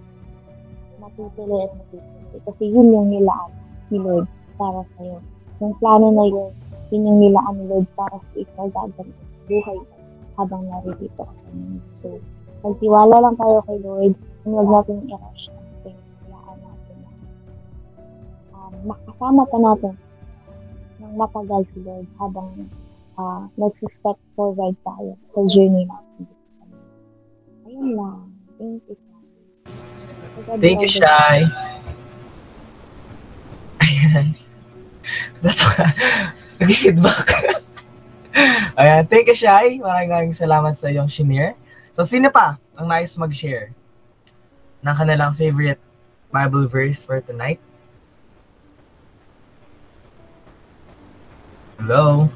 [0.96, 2.40] matutuloy at matutuloy.
[2.48, 3.52] Kasi yun yung nilaan
[3.92, 4.24] ni Lord
[4.56, 5.20] para sa'yo.
[5.58, 6.50] Yung plano na yun,
[6.94, 9.12] yun yung nilaan ni Lord para sa ikaw gagawin
[9.48, 9.78] buhay
[10.38, 11.82] habang naririto ka sa mundo.
[12.04, 12.08] So,
[12.62, 16.14] magtiwala lang tayo kay Lord and huwag natin i-rush ang things.
[16.22, 17.10] Hayaan natin na
[18.54, 19.94] um, makasama pa natin
[21.02, 22.70] ng matagal si Lord habang
[23.18, 26.94] uh, nagsi-step forward tayo sa journey natin dito sa mundo.
[27.66, 28.20] Ayun lang.
[28.58, 28.96] Thank you.
[30.58, 31.50] Thank you, Shai.
[33.82, 34.38] Ayan.
[36.58, 37.26] Nag-feedback.
[38.78, 39.02] Ayan.
[39.10, 39.78] Thank you, Shai.
[39.82, 41.58] Maraming maraming salamat sa iyong share.
[41.90, 43.74] So, sino pa ang nice mag-share
[44.82, 45.82] ng kanilang favorite
[46.30, 47.58] Bible verse for tonight?
[51.78, 52.30] Hello?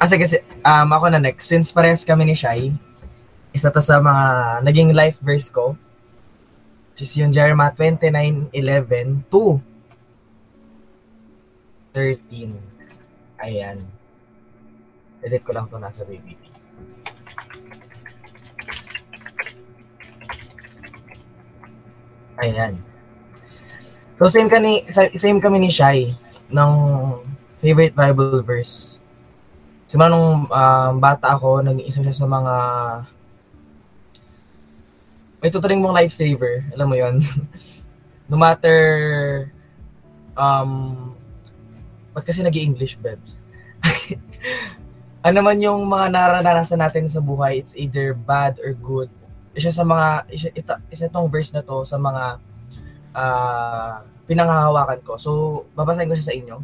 [0.00, 1.44] Ah, sige, si- um, ako na next.
[1.44, 2.72] Since parehas kami ni Shai,
[3.52, 4.24] isa to sa mga
[4.64, 5.76] naging life verse ko.
[7.00, 8.52] Which is yung Jeremiah 29:11
[9.32, 9.56] to
[11.96, 12.60] 13.
[13.40, 13.88] Ayan.
[15.24, 16.36] Edit ko lang to nasa BBB.
[22.36, 22.76] Ayan.
[24.12, 26.12] So same kami same kami ni Shai
[26.52, 26.72] ng
[27.64, 29.00] favorite Bible verse.
[29.88, 32.54] Simula nung um, bata ako, naging isa siya sa mga
[35.40, 36.64] may tuturing mong lifesaver.
[36.76, 37.16] Alam mo yon
[38.30, 38.78] No matter
[40.36, 41.12] um
[42.14, 43.42] ba't kasi nag english Bebs?
[45.26, 49.10] ano man yung mga naranasan natin sa buhay, it's either bad or good.
[49.50, 52.38] Isa sa mga, isa, ito, isa itong verse na to sa mga
[53.10, 55.18] ah pinanghahawakan ko.
[55.18, 55.30] So,
[55.74, 56.56] babasahin ko siya sa inyo.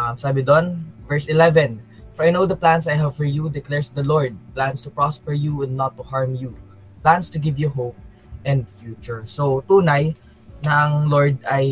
[0.00, 1.76] Um, sabi doon, verse 11,
[2.16, 5.36] For I know the plans I have for you, declares the Lord, plans to prosper
[5.36, 6.56] you and not to harm you,
[7.00, 7.96] plans to give you hope
[8.44, 9.24] and future.
[9.28, 10.16] So, tunay
[10.60, 11.66] na Lord ay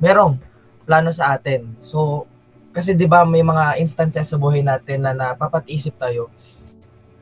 [0.00, 0.40] merong
[0.88, 1.76] plano sa atin.
[1.80, 2.26] So,
[2.72, 6.32] kasi 'di ba may mga instances sa buhay natin na napapat-isip tayo.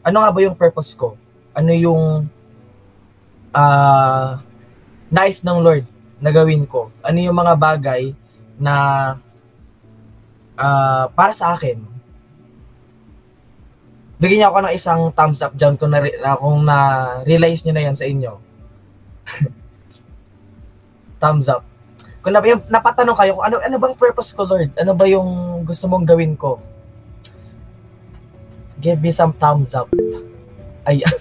[0.06, 1.18] Ano nga ba yung purpose ko?
[1.52, 2.30] Ano yung
[3.50, 4.38] ah
[5.10, 5.84] nice ng Lord
[6.22, 6.94] na gawin ko?
[7.02, 8.14] Ano yung mga bagay
[8.56, 8.74] na
[10.54, 11.82] ah, para sa akin?
[14.20, 17.84] Bigyan niyo ako ng isang thumbs up dyan kung, na, na, kung na-realize niyo na
[17.88, 18.32] yan sa inyo.
[21.24, 21.64] thumbs up.
[22.20, 24.76] Kung na, yung, napatanong kayo kung ano, ano bang purpose ko, Lord?
[24.76, 26.60] Ano ba yung gusto mong gawin ko?
[28.76, 29.88] Give me some thumbs up.
[30.84, 31.16] Ayan.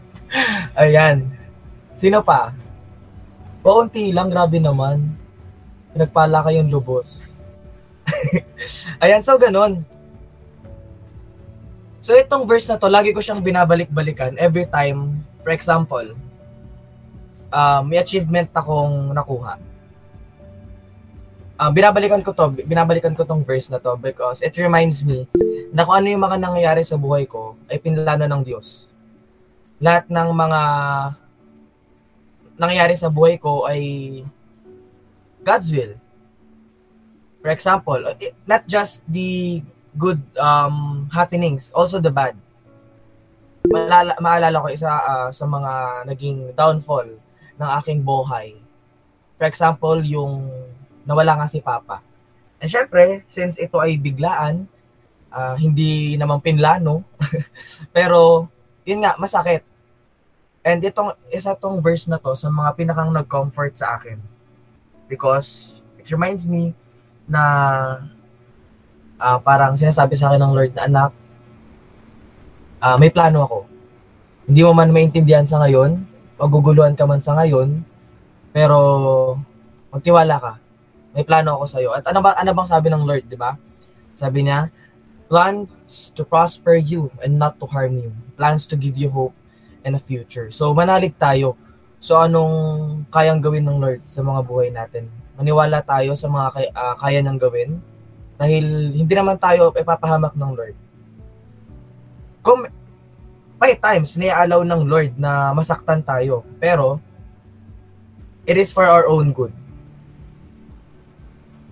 [0.82, 1.30] Ayan.
[1.94, 2.50] Sino pa?
[3.62, 5.14] Paunti lang, grabe naman.
[5.94, 7.30] Pinagpala kayong lubos.
[9.02, 9.86] Ayan, so ganun.
[12.06, 16.14] So itong verse na to, lagi ko siyang binabalik-balikan every time, for example,
[17.50, 19.58] uh, may achievement akong nakuha.
[21.58, 25.26] Uh, binabalikan ko to, binabalikan ko tong verse na to because it reminds me
[25.74, 28.86] na kung ano yung mga nangyayari sa buhay ko ay pinlano ng Diyos.
[29.82, 30.60] Lahat ng mga
[32.54, 33.82] nangyayari sa buhay ko ay
[35.42, 35.98] God's will.
[37.42, 37.98] For example,
[38.46, 39.58] not just the
[39.96, 42.36] good um, happenings, also the bad.
[43.66, 45.72] Maalala, maalala ko isa uh, sa mga
[46.06, 47.08] naging downfall
[47.56, 48.54] ng aking buhay.
[49.36, 50.48] For example, yung
[51.08, 52.04] nawala nga si Papa.
[52.62, 54.70] And syempre, since ito ay biglaan,
[55.32, 57.04] uh, hindi naman pinlano,
[57.96, 58.48] pero
[58.86, 59.66] yun nga, masakit.
[60.66, 64.18] And itong, isa tong verse na to sa mga pinakang nag-comfort sa akin.
[65.06, 66.74] Because it reminds me
[67.26, 67.42] na
[69.20, 71.10] uh, parang sinasabi sa akin ng Lord na anak,
[72.80, 73.58] uh, may plano ako.
[74.46, 76.06] Hindi mo man maintindihan sa ngayon,
[76.38, 77.82] maguguluhan ka man sa ngayon,
[78.54, 78.78] pero
[79.90, 80.52] magtiwala ka.
[81.16, 81.90] May plano ako sa iyo.
[81.96, 83.56] At ano ba ano bang sabi ng Lord, 'di ba?
[84.16, 84.68] Sabi niya,
[85.32, 88.12] plans to prosper you and not to harm you.
[88.36, 89.32] Plans to give you hope
[89.80, 90.52] and a future.
[90.52, 91.56] So manalig tayo.
[91.98, 95.08] So anong kayang gawin ng Lord sa mga buhay natin?
[95.36, 97.80] Maniwala tayo sa mga kay, uh, kaya niyang gawin
[98.36, 100.76] dahil hindi naman tayo ipapahamak ng Lord.
[102.44, 102.68] Kung
[103.56, 107.00] may times niya-allow ng Lord na masaktan tayo, pero
[108.44, 109.52] it is for our own good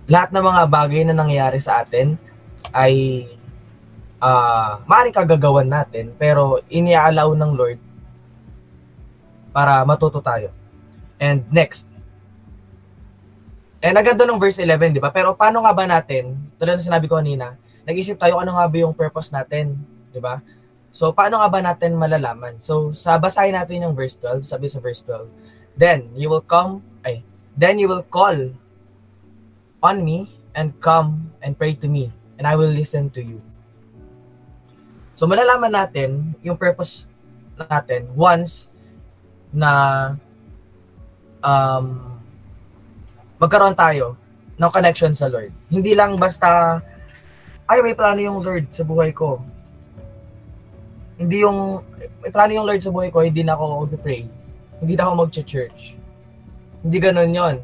[0.05, 2.13] lahat ng mga bagay na nangyayari sa atin
[2.69, 3.25] ay
[4.21, 7.79] uh, maaaring kagagawan natin pero iniaalaw ng Lord
[9.49, 10.53] para matuto tayo.
[11.17, 11.94] And next.
[13.85, 15.13] And agad doon ng verse 11, di ba?
[15.13, 17.53] Pero paano nga ba natin, tulad ng sinabi ko kanina,
[17.85, 19.77] nag-isip tayo ano nga ba yung purpose natin,
[20.09, 20.41] di ba?
[20.89, 22.57] So, paano nga ba natin malalaman?
[22.57, 27.21] So, sa natin yung verse 12, sabi sa verse 12, Then you will come, ay,
[27.53, 28.33] then you will call
[29.85, 33.43] on me and come and pray to me and I will listen to you.
[35.15, 37.07] So malalaman natin yung purpose
[37.55, 38.67] natin once
[39.51, 40.15] na
[41.39, 42.14] um,
[43.45, 44.17] magkaroon tayo
[44.57, 45.53] ng connection sa Lord.
[45.69, 46.81] Hindi lang basta
[47.69, 49.37] ay may plano yung Lord sa buhay ko.
[51.21, 51.85] Hindi yung
[52.25, 54.25] may plano yung Lord sa buhay ko, hindi na ako mag-pray.
[54.81, 55.95] Hindi na ako mag-church.
[56.81, 57.57] Hindi ganoon 'yon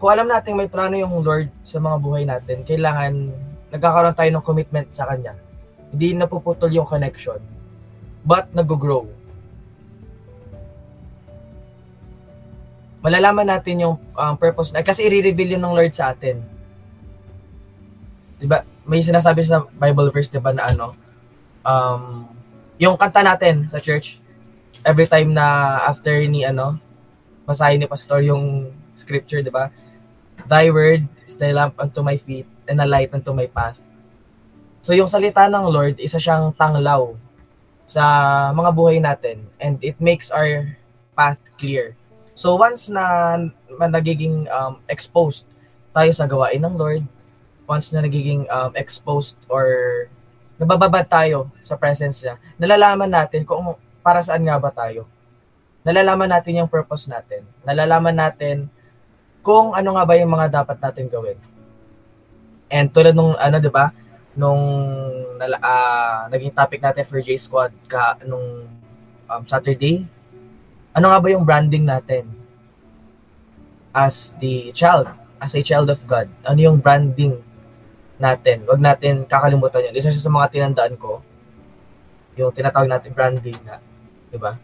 [0.00, 3.36] kung alam natin may plano yung Lord sa mga buhay natin, kailangan
[3.68, 5.36] nagkakaroon tayo ng commitment sa Kanya.
[5.92, 7.36] Hindi napuputol yung connection,
[8.24, 9.04] but nag-grow.
[13.00, 16.60] Malalaman natin yung um, purpose, na, kasi i-reveal yun ng Lord sa atin.
[18.40, 18.64] 'di ba?
[18.88, 20.96] May sinasabi sa Bible verse 'di ba na ano
[21.60, 22.24] um
[22.80, 24.16] yung kanta natin sa church
[24.88, 26.80] every time na after ni ano
[27.44, 29.68] basahin ni pastor yung scripture, 'di ba?
[30.48, 33.76] Thy word is the lamp unto my feet and a light unto my path.
[34.80, 37.12] So yung salita ng Lord, isa siyang tanglaw
[37.84, 38.00] sa
[38.56, 40.72] mga buhay natin and it makes our
[41.12, 41.99] path clear.
[42.40, 43.36] So once na,
[43.68, 45.44] na nagiging um, exposed
[45.92, 47.04] tayo sa gawain ng Lord,
[47.68, 49.68] once na nagiging um, exposed or
[50.56, 55.04] nabababad tayo sa presence niya, nalalaman natin kung para saan nga ba tayo.
[55.84, 57.44] Nalalaman natin yung purpose natin.
[57.60, 58.72] Nalalaman natin
[59.44, 61.36] kung ano nga ba yung mga dapat natin gawin.
[62.72, 63.92] And tulad nung ano, 'di ba?
[64.32, 64.64] Nung
[65.36, 68.64] uh, naging topic natin for J Squad ka nung
[69.28, 70.08] um, Saturday,
[70.94, 72.26] ano nga ba yung branding natin
[73.94, 76.26] as the child, as a child of God?
[76.46, 77.38] Ano yung branding
[78.18, 78.66] natin?
[78.66, 79.96] Huwag natin kakalimutan yun.
[79.98, 81.22] Isa siya sa mga tinandaan ko,
[82.38, 83.78] yung tinatawag natin branding na,
[84.30, 84.58] di ba?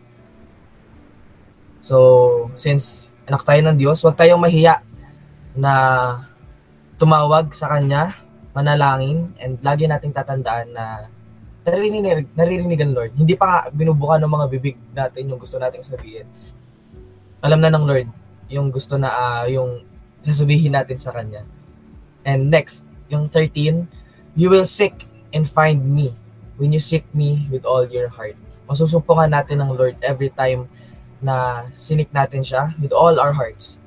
[1.83, 4.83] So, since anak tayo ng Diyos, huwag tayong mahiya
[5.55, 5.75] na
[6.99, 8.15] tumawag sa Kanya,
[8.57, 10.85] manalangin, and lagi nating tatandaan na
[11.67, 13.13] naririnig, naririnig ang Lord.
[13.19, 16.27] Hindi pa nga binubuka ng mga bibig natin yung gusto nating sabihin.
[17.43, 18.09] Alam na ng Lord
[18.47, 19.83] yung gusto na uh, yung
[20.23, 21.43] sasabihin natin sa Kanya.
[22.23, 23.87] And next, yung 13,
[24.37, 26.13] You will seek and find me
[26.61, 28.37] when you seek me with all your heart.
[28.69, 30.69] Masusumpungan natin ng Lord every time
[31.25, 33.81] na sinik natin siya with all our hearts.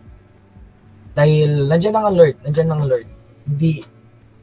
[1.13, 3.05] Dahil nandiyan ang Lord, nandiyan ang Lord.
[3.45, 3.85] Hindi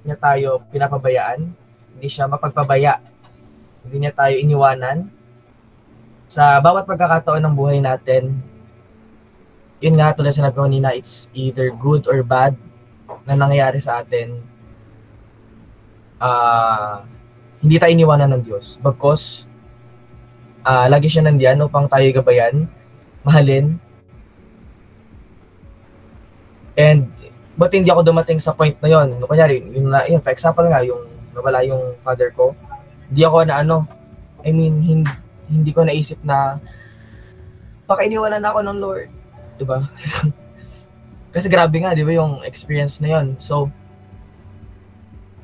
[0.07, 1.40] niya tayo pinapabayaan,
[1.99, 3.03] hindi siya mapagpabaya
[3.87, 5.07] hindi niya tayo iniwanan.
[6.27, 8.35] Sa bawat pagkakataon ng buhay natin,
[9.79, 12.59] yun nga, tulad sinabi ko kanina, it's either good or bad
[13.22, 14.42] na nangyayari sa atin.
[16.18, 17.07] Uh,
[17.62, 18.83] hindi tayo iniwanan ng Diyos.
[18.83, 19.46] Bagkos,
[20.66, 22.66] uh, lagi siya nandiyan upang tayo gabayan,
[23.22, 23.79] mahalin.
[26.75, 27.07] And,
[27.55, 29.22] but hindi ako dumating sa point na yon.
[29.22, 32.57] Kunyari, yun, yun, for example nga, yung nawala yung father ko,
[33.11, 33.87] hindi ako na ano,
[34.47, 35.11] I mean, hindi,
[35.51, 36.59] hindi ko naisip na
[37.87, 39.11] baka iniwanan ako ng Lord.
[39.62, 39.87] Ba?
[41.35, 43.71] Kasi grabe nga, di ba, yung experience na yon So,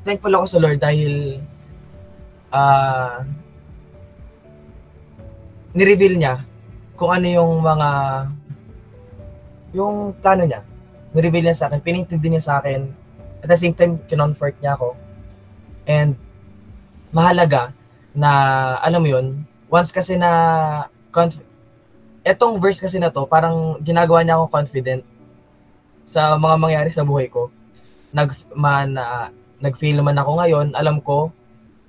[0.02, 1.38] thankful ako sa Lord dahil
[2.50, 3.22] uh,
[5.72, 6.34] ni-reveal niya
[6.98, 7.88] kung ano yung mga
[9.72, 10.60] yung plano niya.
[11.16, 12.88] Ni-reveal niya sa akin, pinintindi niya sa akin.
[13.42, 14.94] At the same time, kinonfort niya ako.
[15.88, 16.14] And
[17.12, 17.76] mahalaga
[18.16, 18.30] na,
[18.80, 19.26] alam mo yun,
[19.68, 20.30] once kasi na,
[21.12, 21.44] conf-
[22.24, 25.04] etong verse kasi na to, parang ginagawa niya ako confident
[26.08, 27.52] sa mga mangyari sa buhay ko.
[28.10, 29.28] Nag, man, uh,
[29.60, 31.30] nag-feel man ako ngayon, alam ko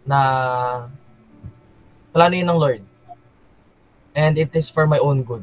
[0.06, 0.20] na
[2.12, 2.82] plano yun ng Lord.
[4.14, 5.42] And it is for my own good.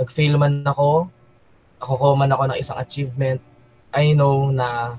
[0.00, 1.12] Nag-fail man ako,
[1.82, 3.42] ako ko man ako ng isang achievement,
[3.92, 4.96] I know na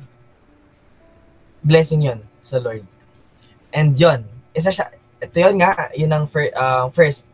[1.66, 2.86] blessing yun sa Lord.
[3.72, 4.26] And yon
[4.58, 4.90] isa siya,
[5.22, 7.30] ito yun nga, yun ang fir, uh, first.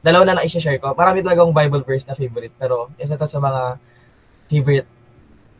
[0.00, 0.96] Dalawa na lang i-share ko.
[0.96, 3.76] Marami talaga akong Bible verse na favorite, pero isa to sa mga
[4.48, 4.88] favorite,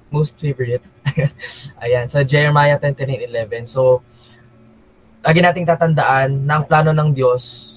[0.09, 0.81] most favorite.
[1.85, 3.68] Ayan, sa Jeremiah 10.11.
[3.68, 4.00] So,
[5.20, 7.68] lagi nating tatandaan na ang plano ng Diyos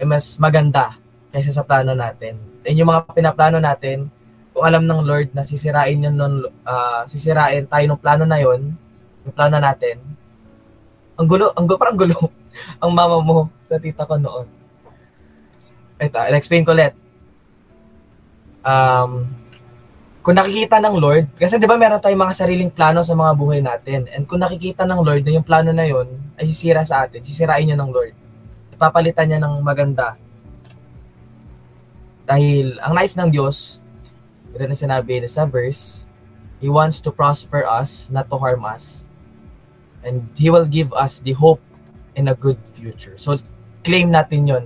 [0.00, 0.96] ay mas maganda
[1.28, 2.40] kaysa sa plano natin.
[2.64, 4.08] And yung mga pinaplano natin,
[4.56, 8.72] kung alam ng Lord na sisirain yun nun, uh, sisirain tayo ng plano na yon
[9.28, 10.00] yung plano natin,
[11.18, 12.14] ang gulo, ang gulo, parang gulo.
[12.82, 14.46] ang mama mo sa tita ko noon.
[15.98, 16.94] Ito, I'll explain ko ulit.
[18.62, 19.26] Um,
[20.22, 23.58] kung nakikita ng Lord, kasi di ba meron tayong mga sariling plano sa mga buhay
[23.58, 24.06] natin.
[24.14, 26.06] And kung nakikita ng Lord na yung plano na yon
[26.38, 28.14] ay sisira sa atin, sisirain niya ng Lord.
[28.78, 30.14] Ipapalitan niya ng maganda.
[32.30, 33.82] Dahil ang nais ng Diyos,
[34.54, 36.06] ito na sinabi sa verse,
[36.62, 39.07] He wants to prosper us, not to harm us
[40.02, 41.62] and He will give us the hope
[42.18, 43.14] in a good future.
[43.16, 43.38] So,
[43.86, 44.64] claim natin yon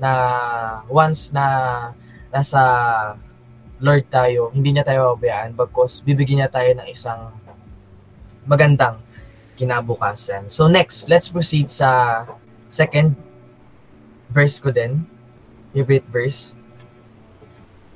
[0.00, 0.12] na
[0.88, 1.46] once na
[2.32, 2.60] nasa
[3.80, 7.32] Lord tayo, hindi niya tayo babayaan bagkos bibigyan niya tayo ng isang
[8.44, 9.00] magandang
[9.56, 10.48] kinabukasan.
[10.52, 12.24] So next, let's proceed sa
[12.68, 13.16] second
[14.32, 15.04] verse ko din.
[15.72, 16.56] Favorite verse.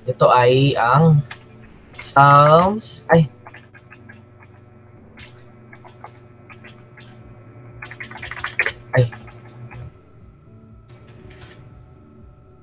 [0.04, 1.24] Ito ay ang
[1.96, 3.32] Psalms, Ay.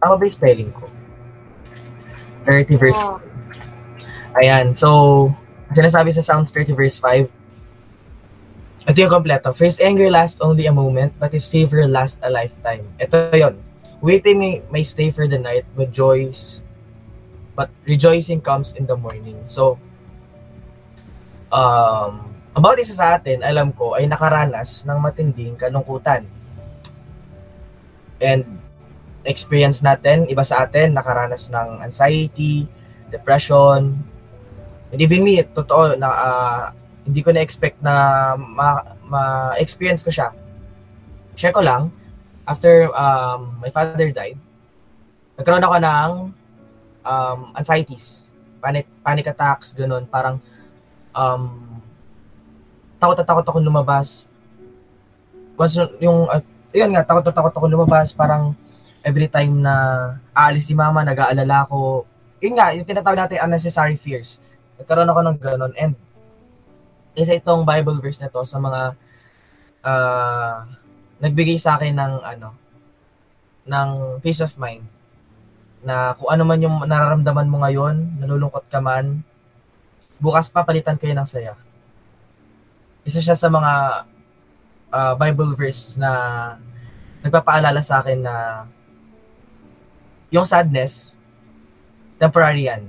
[0.01, 0.89] Tama ba yung spelling ko?
[2.49, 3.03] 30 verse.
[3.05, 3.21] Oh.
[4.41, 4.73] Ayan.
[4.73, 4.89] So,
[5.77, 7.29] sinasabi sa Psalms 30 verse 5,
[8.81, 9.53] Ito yung kompleto.
[9.53, 12.89] First anger lasts only a moment, but his favor lasts a lifetime.
[12.97, 13.55] Ito yon.
[14.01, 16.65] Waiting may, may stay for the night, but joys,
[17.53, 19.37] but rejoicing comes in the morning.
[19.45, 19.77] So,
[21.53, 26.25] um, about isa sa atin, alam ko, ay nakaranas ng matinding kalungkutan.
[28.17, 28.60] And
[29.23, 32.65] experience natin, iba sa atin, nakaranas ng anxiety,
[33.13, 33.97] depression,
[34.91, 36.63] and even me, totoo, na uh,
[37.05, 40.33] hindi ko na-expect na ma- ma-experience ko siya.
[41.37, 41.93] Share ko lang,
[42.45, 44.37] after um, my father died,
[45.37, 46.11] nagkaroon ako ng
[47.05, 48.29] um, anxieties,
[48.61, 50.41] panic, panic attacks, ganun, parang
[51.13, 51.77] um,
[52.97, 54.25] takot at takot ako lumabas.
[55.57, 56.41] Once yung, uh,
[56.73, 58.57] yun nga, takot at takot ako lumabas, parang
[59.01, 59.75] every time na
[60.33, 62.05] aalis si mama, nag-aalala ako.
[62.41, 64.41] Yun nga, yung tinatawag natin unnecessary fears.
[64.81, 65.73] Nagkaroon ako ng ganun.
[65.77, 65.93] And
[67.13, 68.95] isa itong Bible verse na to sa mga
[69.83, 70.55] uh,
[71.21, 72.49] nagbigay sa akin ng ano
[73.67, 73.89] ng
[74.23, 74.87] peace of mind
[75.81, 79.25] na kung ano man yung nararamdaman mo ngayon, nalulungkot ka man,
[80.21, 81.57] bukas papalitan kayo ng saya.
[83.01, 84.05] Isa siya sa mga
[84.93, 86.11] uh, Bible verse na
[87.25, 88.65] nagpapaalala sa akin na
[90.31, 91.19] yung sadness,
[92.15, 92.87] temporary yan.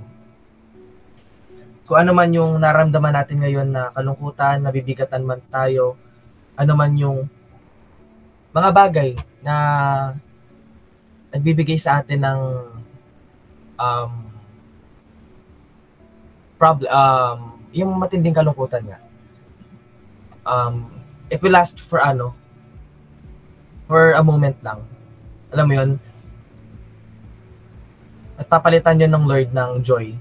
[1.83, 5.99] Kung ano man yung naramdaman natin ngayon na kalungkutan, nabibigatan man tayo,
[6.55, 7.27] ano man yung
[8.55, 9.09] mga bagay
[9.43, 9.55] na
[11.35, 12.39] nagbibigay sa atin ng
[13.75, 14.11] um,
[16.55, 18.99] problem, um, yung matinding kalungkutan nga.
[20.47, 20.87] Um,
[21.27, 22.37] it will last for ano,
[23.89, 24.85] for a moment lang.
[25.51, 25.89] Alam mo yun,
[28.43, 30.11] at papalitan yun ng Lord ng joy.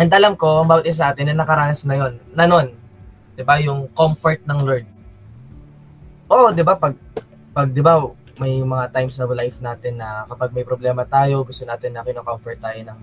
[0.00, 2.72] And alam ko, about is sa atin na nakaranas na yon na nun,
[3.36, 4.88] di ba, yung comfort ng Lord.
[6.32, 6.96] Oo, oh, di ba, pag,
[7.52, 8.00] pag di ba,
[8.40, 12.56] may mga times sa life natin na kapag may problema tayo, gusto natin na kino-comfort
[12.56, 12.98] tayo ng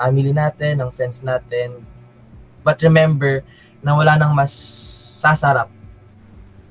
[0.00, 1.84] family natin, ng friends natin.
[2.64, 3.44] But remember
[3.84, 4.56] na wala nang mas
[5.20, 5.68] sasarap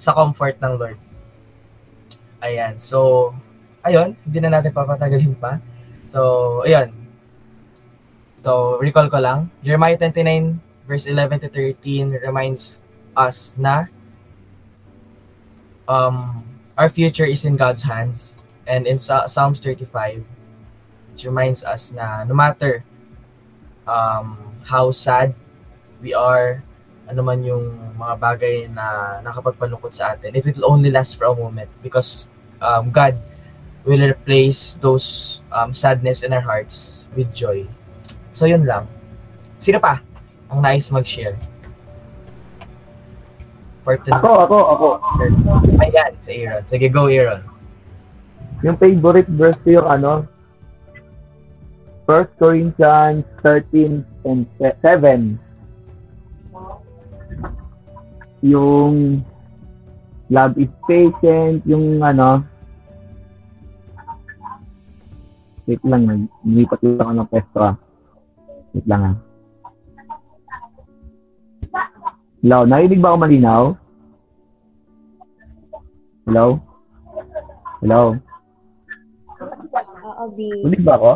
[0.01, 0.99] sa comfort ng Lord.
[2.41, 2.81] Ayan.
[2.81, 3.29] So,
[3.85, 5.61] ayun, hindi na natin papatagalin pa.
[6.11, 6.91] So, ayun.
[8.43, 9.47] So, recall ko lang.
[9.63, 12.83] Jeremiah 29 verse 11 to 13 reminds
[13.15, 13.87] us na
[15.87, 16.43] um,
[16.75, 18.35] our future is in God's hands.
[18.67, 20.27] And in Psalms 35,
[21.15, 22.83] it reminds us na no matter
[23.87, 24.35] um,
[24.67, 25.31] how sad
[26.03, 26.59] we are,
[27.07, 31.35] ano man yung mga bagay na nakapagpalungkot sa atin, it will only last for a
[31.35, 32.27] moment because
[32.59, 33.15] um, God
[33.85, 37.65] will replace those um, sadness in our hearts with joy.
[38.31, 38.87] So yun lang.
[39.57, 40.01] Sino pa
[40.49, 41.37] ang nice mag-share?
[43.81, 44.87] Part ako, ako, ako.
[45.81, 46.63] Ayan, sa Aaron.
[46.69, 47.41] Sige, go Aaron.
[48.61, 50.29] Yung favorite verse ko yung ano,
[52.05, 55.39] 1 Corinthians 13 and 7.
[58.45, 59.25] Yung
[60.29, 62.45] love is patient, yung ano,
[65.71, 67.75] wait lang, nilipat lang ako ng pesto ah.
[68.75, 69.15] Wait lang ah.
[72.43, 73.63] Hello, narinig ba ako malinaw?
[76.27, 76.59] Hello?
[77.79, 78.01] Hello?
[80.03, 80.51] Oo, B.
[80.67, 81.11] Narinig ba ako?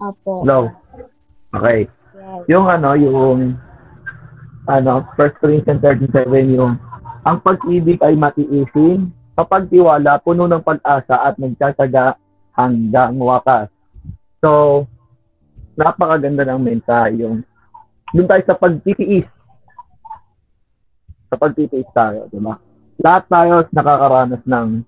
[0.00, 0.32] Opo.
[0.48, 0.72] Hello?
[1.52, 1.84] Okay.
[1.84, 2.48] Yes.
[2.48, 3.60] Yung ano, yung
[4.64, 6.80] ano, 1 Corinthians 13.7 yung
[7.28, 12.16] ang pag-ibig ay matiisin kapag tiwala, puno ng pag-asa at nagtataga
[12.54, 13.68] hanggang wakas.
[14.40, 14.84] So,
[15.74, 17.42] napakaganda ng mensahe yung
[18.14, 19.26] doon tayo sa pagtitiis
[21.34, 22.54] sa pagtitiis tayo, di ba?
[23.02, 24.86] Lahat tayo nakakaranas ng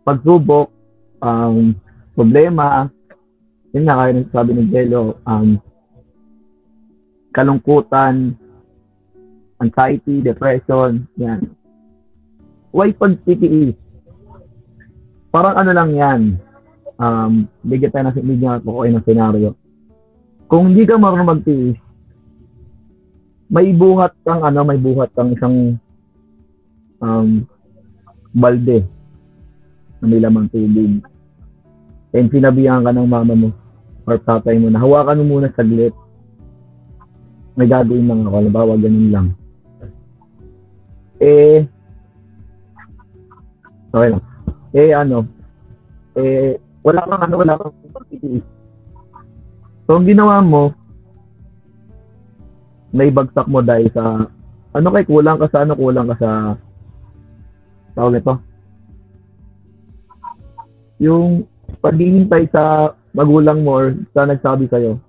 [0.00, 0.72] pagsubok,
[1.20, 1.76] um,
[2.16, 2.88] problema,
[3.76, 5.60] yun nga kaya sabi ni Jello, um,
[7.36, 8.32] kalungkutan,
[9.60, 11.52] anxiety, depression, yan.
[12.72, 13.76] Why pagtitiis?
[15.28, 16.20] Parang ano lang yan,
[16.98, 19.50] um, bigyan tayo ng, bigyan ako kayo ng senaryo.
[20.46, 21.78] Kung hindi ka marunong magtiis,
[23.50, 25.78] may buhat kang ano, may buhat kang isang
[26.98, 27.46] um,
[28.34, 28.82] balde
[30.02, 31.00] na may lamang tubig.
[32.14, 33.48] And sinabihan ka ng mama mo
[34.06, 35.94] or tatay mo na hawakan mo muna saglit.
[37.54, 38.34] May gagawin lang ako.
[38.42, 39.26] Halimbawa, ganun lang.
[41.22, 41.62] Eh,
[43.94, 44.22] okay lang.
[44.74, 45.18] Eh, ano,
[46.18, 48.44] eh, wala kang ano, wala kang pagtitiis.
[49.88, 50.76] So, ang ginawa mo,
[52.92, 54.28] naibagsak mo dahil sa
[54.74, 56.30] ano kay kulang ka sa ano, kulang ka sa
[57.96, 58.34] tawag ito.
[61.00, 61.48] Yung
[61.80, 65.00] paghihintay sa magulang mo or sa nagsabi sa'yo.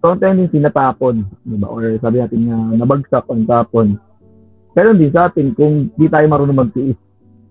[0.00, 1.68] So, ang tendency natapon, di ba?
[1.68, 4.00] Or sabi natin nga, nabagsak ang tapon.
[4.72, 6.96] Pero din sa atin, kung di tayo marunong magtiis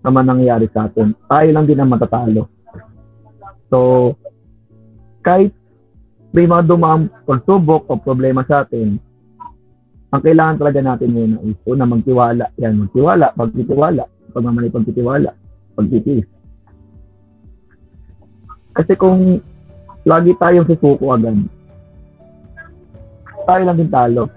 [0.01, 2.49] naman nangyayari sa atin, tayo lang din ang matatalo.
[3.69, 4.13] So,
[5.21, 5.53] kahit
[6.33, 9.01] may mga dumaang pagsubok o problema sa atin,
[10.09, 12.49] ang kailangan talaga natin muna is una magtiwala.
[12.57, 14.03] Yan, magtiwala, pagtitiwala,
[14.33, 15.29] pagmamali pagtitiwala,
[15.77, 16.25] pagtitiis.
[18.73, 19.37] Kasi kung
[20.05, 21.37] lagi tayong susuko agad,
[23.45, 24.29] tayo lang din talo.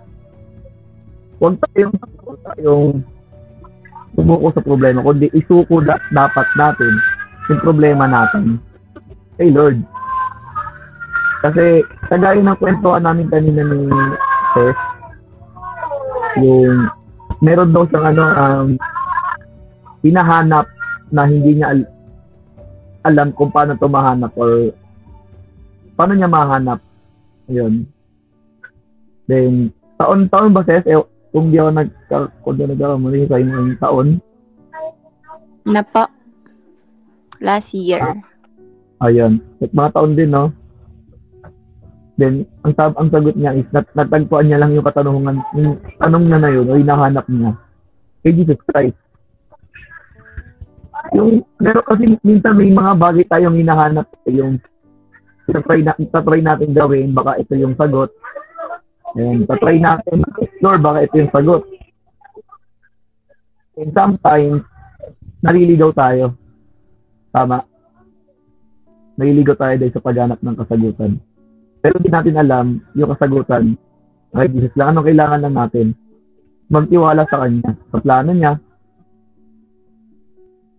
[1.40, 3.00] Huwag tayong, huwag tayong
[4.12, 6.92] sumuko sa problema, kundi isuko da- dapat natin
[7.48, 8.60] yung problema natin
[9.36, 9.80] kay Lord.
[11.42, 13.90] Kasi, kagaya ng kwentuhan namin kanina ni
[14.54, 14.78] Tess,
[16.38, 16.86] yung
[17.42, 18.68] meron daw siyang ano, um,
[20.06, 20.66] hinahanap
[21.10, 21.90] na hindi niya al-
[23.02, 24.70] alam kung paano to mahanap or
[25.98, 26.78] paano niya mahanap.
[27.50, 27.84] Yun.
[29.26, 30.86] Then, taon-taon ba sis?
[30.86, 30.96] Eh,
[31.34, 31.90] kung di ako nag
[32.44, 34.08] kung di nagkakamali sa inyong taon,
[35.62, 36.10] Na po.
[37.38, 38.02] Last year.
[39.02, 39.42] Ayun.
[39.58, 40.54] At mga taon din, no?
[42.20, 46.24] Then, ang, sab ang sagot niya is, nat natagpuan niya lang yung katanungan, yung tanong
[46.28, 47.56] niya na yun, o hinahanap niya,
[48.20, 49.00] kay Jesus Christ.
[51.16, 54.60] Yung, pero kasi minsan may mga bagay tayong hinahanap, eh, yung
[55.48, 58.12] tatry, na, tatry natin gawin, baka ito yung sagot.
[59.16, 61.64] And tatry natin explore, baka ito yung sagot.
[63.80, 64.68] And sometimes,
[65.40, 66.36] naliligaw tayo.
[67.32, 67.71] Tama.
[69.20, 71.12] Naliligaw tayo dahil sa paghanap ng kasagutan.
[71.82, 73.76] Pero hindi natin alam yung kasagutan.
[74.32, 74.96] Ay, Jesus lang.
[74.96, 75.86] Anong kailangan lang natin?
[76.72, 77.76] Magtiwala sa Kanya.
[77.92, 78.56] Sa plano niya.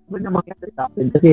[0.09, 1.07] Ano niya mangyari sa atin?
[1.13, 1.31] Kasi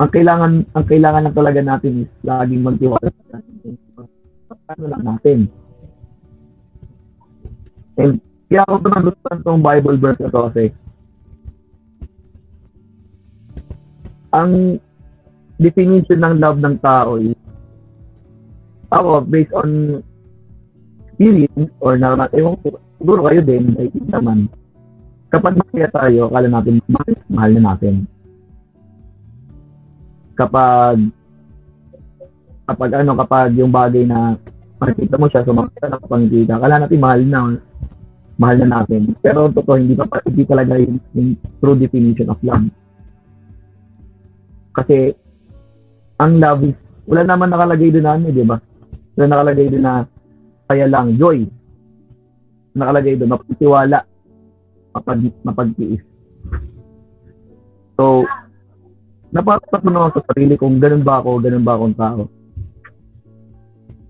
[0.00, 3.72] ang kailangan ang kailangan lang talaga natin is laging magtiwala sa Kanya.
[4.76, 5.38] Ano lang natin.
[7.96, 8.20] And
[8.50, 10.64] kaya ako nagustuhan tong Bible verse na to kasi
[14.34, 14.82] ang
[15.60, 17.36] definition ng love ng tao is
[18.90, 20.02] ako, based on
[21.14, 22.58] feelings or na, ewan
[22.98, 24.50] siguro kayo din, ay naman,
[25.30, 27.94] kapag masaya tayo, akala natin, mahal, mahal na natin.
[30.34, 30.96] Kapag,
[32.66, 34.34] kapag ano, kapag yung bagay na
[34.82, 37.40] makikita mo siya, sumakita na kapag ka, akala natin mahal na,
[38.40, 39.14] mahal na natin.
[39.22, 41.30] Pero totoo, hindi, pa, hindi talaga yung, yung
[41.62, 42.66] true definition of love.
[44.74, 45.14] Kasi,
[46.20, 46.76] ang love is,
[47.08, 48.60] wala naman nakalagay doon na ano, di ba?
[49.16, 50.04] Wala nakalagay doon na
[50.68, 51.48] kaya lang, joy.
[52.76, 53.98] Nakalagay doon, mapagtiwala,
[54.92, 56.04] mapag, mapagtiis.
[57.96, 58.28] So,
[59.32, 62.22] napapatunaw ako sa sarili kung ganun ba ako, ganun ba akong tao.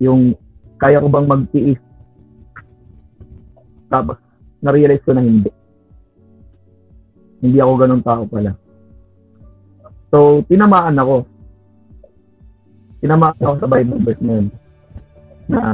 [0.03, 0.35] Yung,
[0.75, 1.79] kaya ko bang magtiis?
[3.87, 4.19] Tapos,
[4.59, 5.51] na-realize ko na hindi.
[7.39, 8.51] Hindi ako ganun tao pala.
[10.11, 11.30] So, tinamaan ako.
[13.01, 14.47] Tinamaan ako sa Bible verse na yun.
[15.49, 15.73] Na,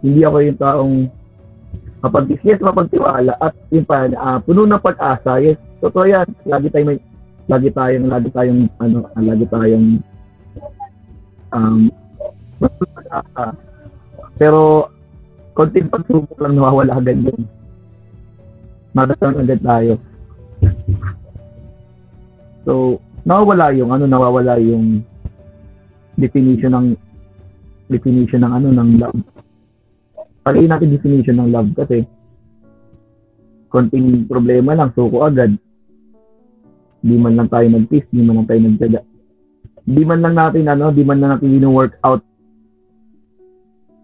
[0.00, 0.94] hindi ako yung taong
[2.04, 5.40] kapag yes, mapagtiwala at yung pa, uh, puno ng pag-asa.
[5.40, 6.28] Yes, totoo yan.
[6.44, 6.98] Lagi tayong may,
[7.48, 9.86] lagi tayong, lagi tayong, ano, lagi tayong,
[11.52, 11.88] um,
[12.60, 13.56] pag-asa.
[14.36, 14.92] Pero,
[15.56, 17.48] konting pagsubok lang nawawala agad yun.
[18.92, 19.96] Madasan agad tayo.
[22.64, 25.04] So, nawawala yung ano nawawala yung
[26.16, 26.86] definition ng
[27.90, 29.20] definition ng ano ng love.
[30.44, 32.04] Paliin natin definition ng love kasi
[33.72, 35.52] konting problema lang suko agad.
[37.04, 39.00] Di man lang tayo nag-kiss, di man lang tayo nagtyaga.
[39.84, 42.24] Di man lang natin ano, di man lang natin work out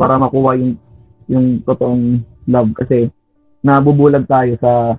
[0.00, 0.80] para makuha yung
[1.28, 3.12] yung totoong love kasi
[3.60, 4.96] nabubulag tayo sa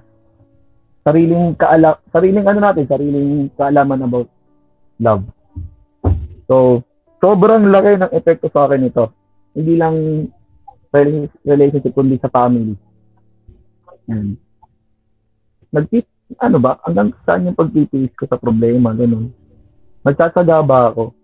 [1.01, 4.30] sariling kaala sariling ano natin, sariling kaalaman about
[5.01, 5.26] love.
[6.45, 6.86] So,
[7.22, 9.13] sobrang laki ng epekto sa akin ito.
[9.53, 9.95] Hindi lang
[11.45, 12.76] relationship kundi sa family.
[14.11, 14.36] Yan.
[15.72, 16.03] Nagtis,
[16.41, 19.32] ano ba, hanggang saan yung pagtitiis ko sa problema, ganun.
[20.03, 21.15] Magsasaga ba ako?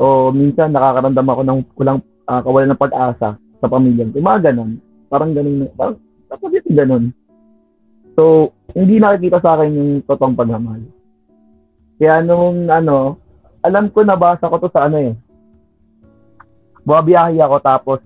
[0.00, 4.18] O minsan nakakaramdam ako ng kulang uh, kawalan ng pag-asa sa pamilya ko.
[4.18, 4.82] Mga ganun.
[5.06, 5.96] Parang ganun, parang,
[6.26, 7.04] tapos yung ganun.
[8.18, 10.82] So, hindi nakikita sa akin yung totoong pagmamahal.
[12.02, 13.22] Kaya nung ano,
[13.64, 15.12] alam ko nabasa ko to sa ano eh.
[16.84, 18.00] Bumabiyahe ako tapos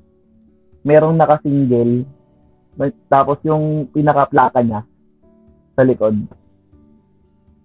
[0.86, 2.06] merong nakasingle
[3.10, 4.86] Tapos yung pinaka-plaka niya
[5.74, 6.14] sa likod.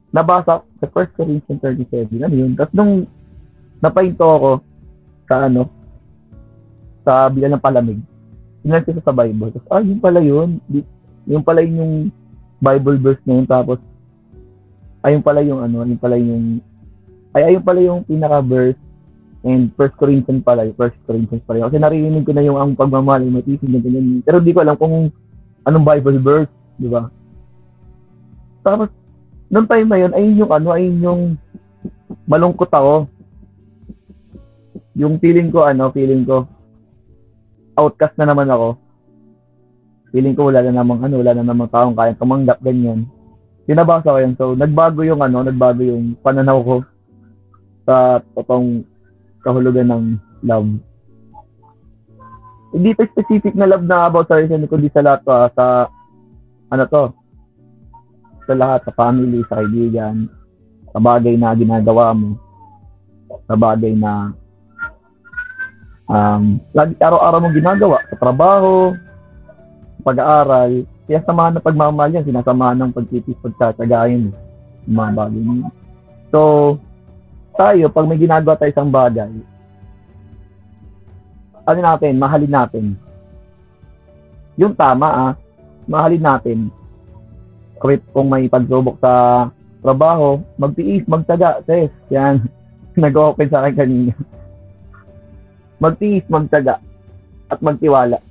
[0.09, 2.17] Nabasa sa 1 Corinthians 37.
[2.17, 2.57] Ano yun?
[2.57, 3.05] Tapos nung
[3.77, 4.51] napahinto ako
[5.29, 5.69] sa ano,
[7.05, 8.01] sa bilan ng palamig,
[8.63, 9.51] Tingnan ko sa Bible.
[9.51, 10.63] Tapos, ah, yun pala yun.
[11.27, 11.93] Yung pala yun yung
[12.63, 13.47] Bible verse na yun.
[13.47, 13.75] Tapos,
[15.03, 16.63] ayun pala yung ano, ayun pala yung,
[17.33, 18.77] ay, ayun pala yung pinaka-verse
[19.43, 21.65] and First Corinthians pala, First Corinthians pala.
[21.65, 21.67] yun.
[21.67, 24.23] Kasi narinig ko na yung ang pagmamahal, yung matisig na ganyan.
[24.23, 25.11] Pero di ko alam kung
[25.67, 27.11] anong Bible verse, di ba?
[28.63, 28.87] Tapos,
[29.51, 31.21] nung time na yun, ayun yung ano, ayun yung
[32.29, 33.11] malungkot ako.
[34.95, 36.47] Yung feeling ko, ano, feeling ko,
[37.75, 38.79] outcast na naman ako.
[40.13, 43.09] Feeling ko wala na namang ano, wala na namang taong kayang kamanggap ganyan.
[43.65, 44.37] Pinabasa ko yan.
[44.37, 46.75] So, nagbago yung ano, nagbago yung pananaw ko
[47.83, 48.83] sa totoong
[49.43, 50.03] kahulugan ng
[50.43, 50.71] love.
[52.73, 55.65] Hindi pa specific na love na about sa reason, kundi sa lahat ah, sa
[56.73, 57.03] ano to,
[58.49, 60.25] sa lahat, sa family, sa kaibigan,
[60.89, 62.35] sa bagay na ginagawa mo,
[63.45, 64.33] sa bagay na
[66.09, 68.97] um, lagi araw-araw mong ginagawa sa trabaho,
[70.01, 74.31] pag-aaral, kaya samahan ng pagmamahal yan, sinasamahan ng pagtipis, pagtsatagayin,
[74.89, 75.69] yung mga bagay niya.
[76.33, 76.39] So,
[77.55, 79.31] tayo, pag may ginagawa tayo isang bagay,
[81.63, 82.85] ano natin, mahalin natin.
[84.59, 85.33] Yung tama ah,
[85.87, 86.59] mahalin natin.
[87.79, 89.47] Kung, kung may pagsubok sa
[89.79, 91.91] trabaho, magtiis, magtaga, sis.
[92.11, 92.43] Yan,
[92.99, 94.13] nag-open sa akin kanina
[95.83, 96.79] magtiis, magtaga,
[97.51, 98.23] at magtiwala.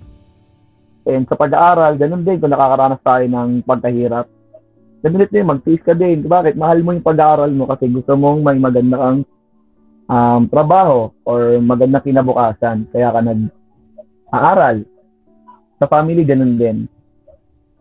[1.04, 4.26] And sa pag-aaral, ganun din kung nakakaranas tayo ng pagkahirap.
[5.02, 6.22] Din, magtiis ka din.
[6.22, 6.54] Bakit?
[6.54, 9.20] Mahal mo yung pag-aaral mo kasi gusto mong may maganda kang
[10.06, 12.86] um, trabaho or maganda kinabukasan.
[12.94, 14.86] Kaya ka nag-aaral.
[15.82, 16.86] Sa family, ganun din.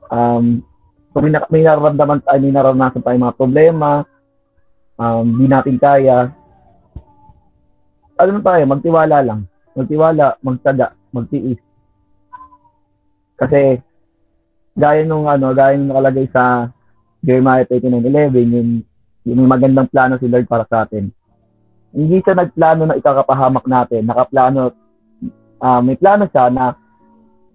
[0.10, 0.66] Um,
[1.14, 4.02] kung may, na- may nararamdaman tayo, may naranasan tayo mga problema,
[4.98, 6.34] um, di natin kaya,
[8.18, 9.46] ano tayo, magtiwala lang
[9.76, 11.60] magtiwala, magtaga, magtiis.
[13.40, 13.80] Kasi
[14.76, 16.70] gaya nung ano, gaya nung nakalagay sa
[17.22, 18.70] Jeremiah 39:11, yung
[19.22, 21.14] yung magandang plano si Lord para sa atin.
[21.94, 24.74] Hindi siya nagplano na ikakapahamak natin, nakaplano
[25.62, 26.74] uh, may plano siya na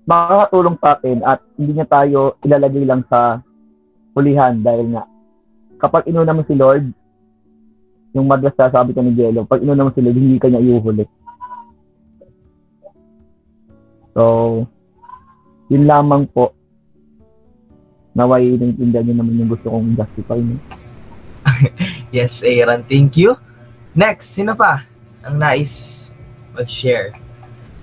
[0.06, 3.42] makakatulong sa atin at hindi niya tayo ilalagay lang sa
[4.14, 5.04] hulihan dahil nga
[5.76, 6.88] kapag inuna mo si Lord,
[8.16, 11.04] yung madalas sabi ko ni Jello, pag inuna mo si Lord, hindi ka niya iuhuli.
[14.16, 14.64] So,
[15.68, 16.55] yun lamang po.
[18.16, 20.56] Naway naiintindihan niyo naman yung gusto kong justify niyo.
[22.16, 22.80] yes, Aaron.
[22.88, 23.36] Thank you.
[23.92, 24.80] Next, sino pa
[25.20, 26.08] ang nais
[26.56, 27.12] mag-share?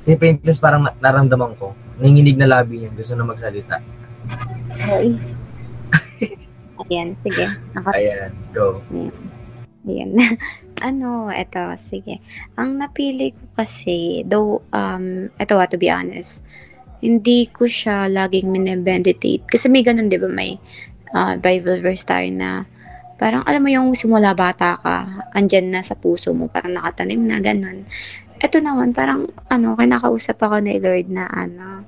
[0.04, 1.78] Si Princess parang na- naramdaman ko.
[2.02, 2.90] Nanginig na labi niya.
[2.92, 3.78] Gusto na magsalita.
[4.90, 5.14] Ay.
[6.90, 7.46] Ayan, sige.
[7.78, 8.82] Ako, Ayan, go.
[9.88, 10.12] ayan.
[10.90, 12.20] ano, eto, sige.
[12.60, 16.44] Ang napili ko kasi, though, um, eto ah, to be honest,
[17.04, 19.44] hindi ko siya laging minimeditate.
[19.44, 20.56] Kasi may ganun, di ba, may
[21.12, 22.64] uh, Bible verse tayo na
[23.20, 27.44] parang alam mo yung simula bata ka, andyan na sa puso mo, parang nakatanim na,
[27.44, 27.84] ganun.
[28.40, 31.84] Ito naman, parang, ano, kinakausap ako ni Lord na, ano,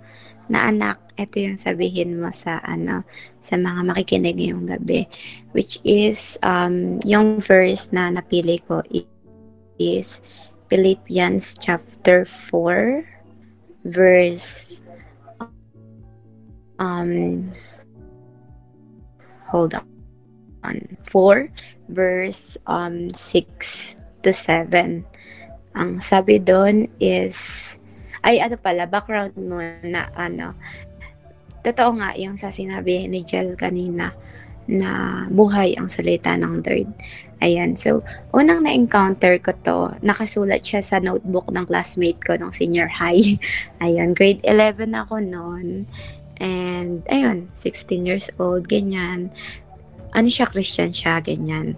[0.52, 3.08] na anak, ito yung sabihin mo sa, ano,
[3.40, 5.08] sa mga makikinig ngayong gabi.
[5.56, 8.84] Which is, um, yung verse na napili ko
[9.80, 10.20] is
[10.68, 13.04] Philippians chapter 4,
[13.86, 14.80] verse,
[16.80, 17.52] um,
[19.48, 19.76] hold
[20.64, 21.50] on, 4,
[21.90, 25.06] verse, um, 6 to 7.
[25.76, 27.38] Ang sabi doon is,
[28.26, 30.56] ay ano pala, background mo na ano,
[31.62, 34.14] totoo nga yung sa sinabi ni Jel kanina
[34.66, 36.90] na buhay ang salita ng Lord.
[37.44, 38.02] Ayan, so
[38.34, 43.38] unang na-encounter ko to, nakasulat siya sa notebook ng classmate ko nung senior high.
[43.84, 45.86] Ayun, grade 11 ako noon.
[46.40, 49.32] And ayun, 16 years old, ganyan.
[50.16, 51.76] Ano siya, Christian siya, ganyan.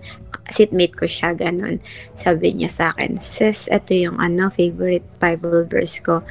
[0.49, 1.81] Seatmate ko siya, ganun.
[2.13, 6.21] Sabi niya sa akin, sis, ito yung ano, favorite Bible verse ko.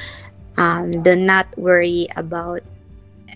[0.56, 2.64] Um, do not worry about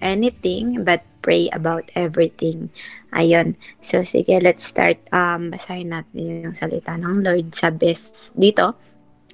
[0.01, 2.73] anything, but pray about everything.
[3.13, 3.55] Ayun.
[3.79, 4.99] So, sige, let's start.
[5.13, 8.75] Um, basahin natin yung salita ng Lord sa best dito.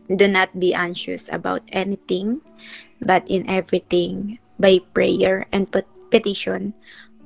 [0.07, 2.43] Do not be anxious about anything,
[3.03, 6.75] but in everything, by prayer and pet- petition,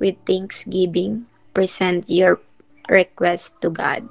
[0.00, 2.40] with thanksgiving, present your
[2.88, 4.08] request to God.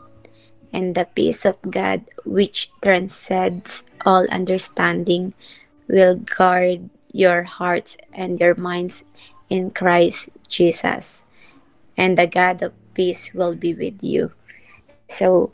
[0.71, 5.33] And the peace of God, which transcends all understanding,
[5.89, 9.03] will guard your hearts and your minds
[9.49, 11.25] in Christ Jesus.
[11.97, 14.31] And the God of peace will be with you.
[15.09, 15.51] So,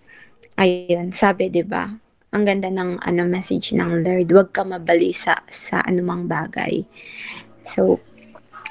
[0.60, 1.96] ayun, sabi 'di ba?
[2.36, 6.84] Ang ganda ng ano message ng Lord, huwag ka mabalisa sa anumang bagay.
[7.66, 8.00] So,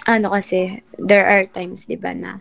[0.07, 2.41] ano kasi, there are times 'di ba na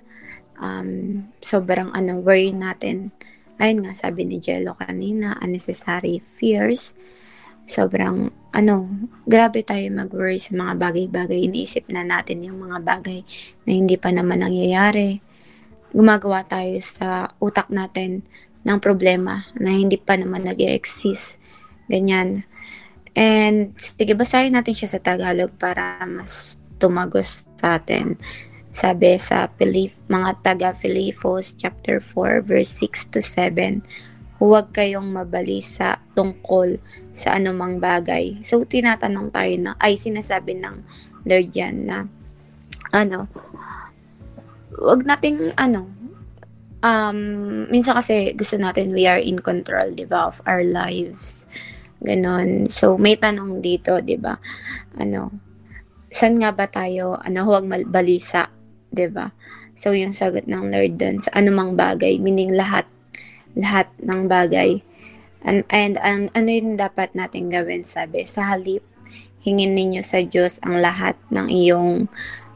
[0.62, 3.12] um, sobrang ano worry natin.
[3.58, 6.93] Ayun nga sabi ni Jello kanina, unnecessary fears.
[7.64, 8.76] Sobrang ano,
[9.24, 11.47] grabe tayo mag-worry sa mga bagay-bagay.
[11.47, 13.24] Iniisip na natin yung mga bagay
[13.64, 15.24] na hindi pa naman nangyayari.
[15.95, 18.26] Gumagawa tayo sa utak natin
[18.68, 21.39] ng problema na hindi pa naman nag exist
[21.91, 22.47] Ganyan.
[23.14, 28.18] And sige, basahin natin siya sa Tagalog para mas tumagos sa atin.
[28.74, 33.86] Sabi sa Pilip, mga taga Filipos chapter 4 verse 6 to 7,
[34.41, 36.82] huwag kayong mabalisa tungkol
[37.14, 38.41] sa anumang bagay.
[38.41, 40.82] So tinatanong tayo na ay sinasabi ng
[41.30, 42.09] Lord yan na
[42.89, 43.30] ano,
[44.74, 45.86] wag nating ano,
[46.84, 47.20] um,
[47.70, 51.45] minsan kasi gusto natin we are in control, di ba, of our lives.
[52.04, 52.68] Ganon.
[52.68, 54.36] So, may tanong dito, di ba?
[54.99, 55.32] Ano,
[56.12, 58.51] saan nga ba tayo, ano, huwag balisa,
[58.91, 59.32] di ba?
[59.74, 62.86] So, yung sagot ng Lord dun, sa anumang bagay, meaning lahat,
[63.56, 64.84] lahat ng bagay.
[65.47, 68.84] And, and, and ano yung dapat natin gawin, sabi, sa halip,
[69.39, 72.12] hingin ninyo sa Diyos ang lahat ng iyong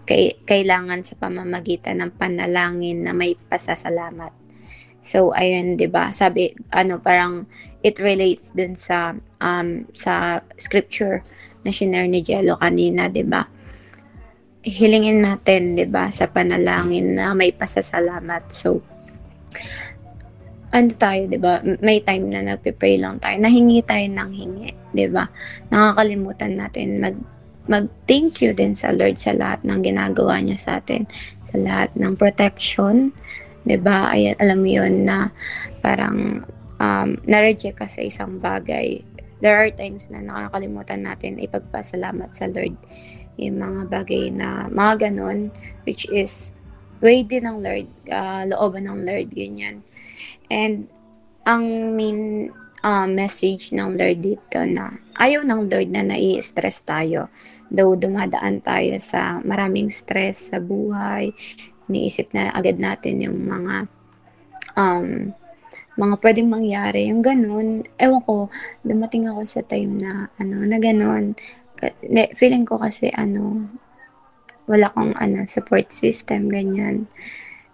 [0.07, 4.31] kay, kailangan sa pamamagitan ng panalangin na may pasasalamat.
[5.07, 6.11] So ayun, 'di ba?
[6.11, 7.47] Sabi ano parang
[7.79, 11.23] it relates dun sa um sa scripture
[11.63, 13.47] na shinare ni Jello kanina, 'di ba?
[14.67, 18.51] Hilingin natin, 'di ba, sa panalangin na may pasasalamat.
[18.51, 18.83] So
[20.75, 21.63] ano tayo, 'di ba?
[21.79, 23.39] May time na nagpe-pray lang tayo.
[23.39, 25.31] Nahingi tayo ng hingi, 'di ba?
[25.71, 27.15] Nakakalimutan natin mag
[27.67, 31.03] mag-thank you din sa Lord sa lahat ng ginagawa niya sa atin,
[31.43, 33.11] sa lahat ng protection,
[33.67, 34.15] 'di ba?
[34.15, 35.29] Ay alam mo 'yun na
[35.83, 36.47] parang
[36.79, 39.03] um, na-reject ka sa isang bagay.
[39.43, 42.73] There are times na nakakalimutan natin ipagpasalamat sa Lord
[43.37, 45.53] yung mga bagay na mga ganon,
[45.85, 46.57] which is
[46.99, 49.85] way din ng Lord, uh, looban ng Lord, ganyan.
[50.49, 50.89] And
[51.45, 52.49] ang main
[52.81, 57.29] uh, message ng Lord dito na ayaw ng Lord na nai-stress tayo.
[57.69, 61.29] Though dumadaan tayo sa maraming stress sa buhay,
[61.87, 63.87] niisip na agad natin yung mga
[64.77, 65.33] um,
[65.97, 67.81] mga pwedeng mangyari, yung ganun.
[67.97, 68.53] Ewan ko,
[68.85, 71.33] dumating ako sa time na, ano, na ganun.
[72.37, 73.65] Feeling ko kasi, ano,
[74.69, 77.09] wala kong, ano, support system, ganyan.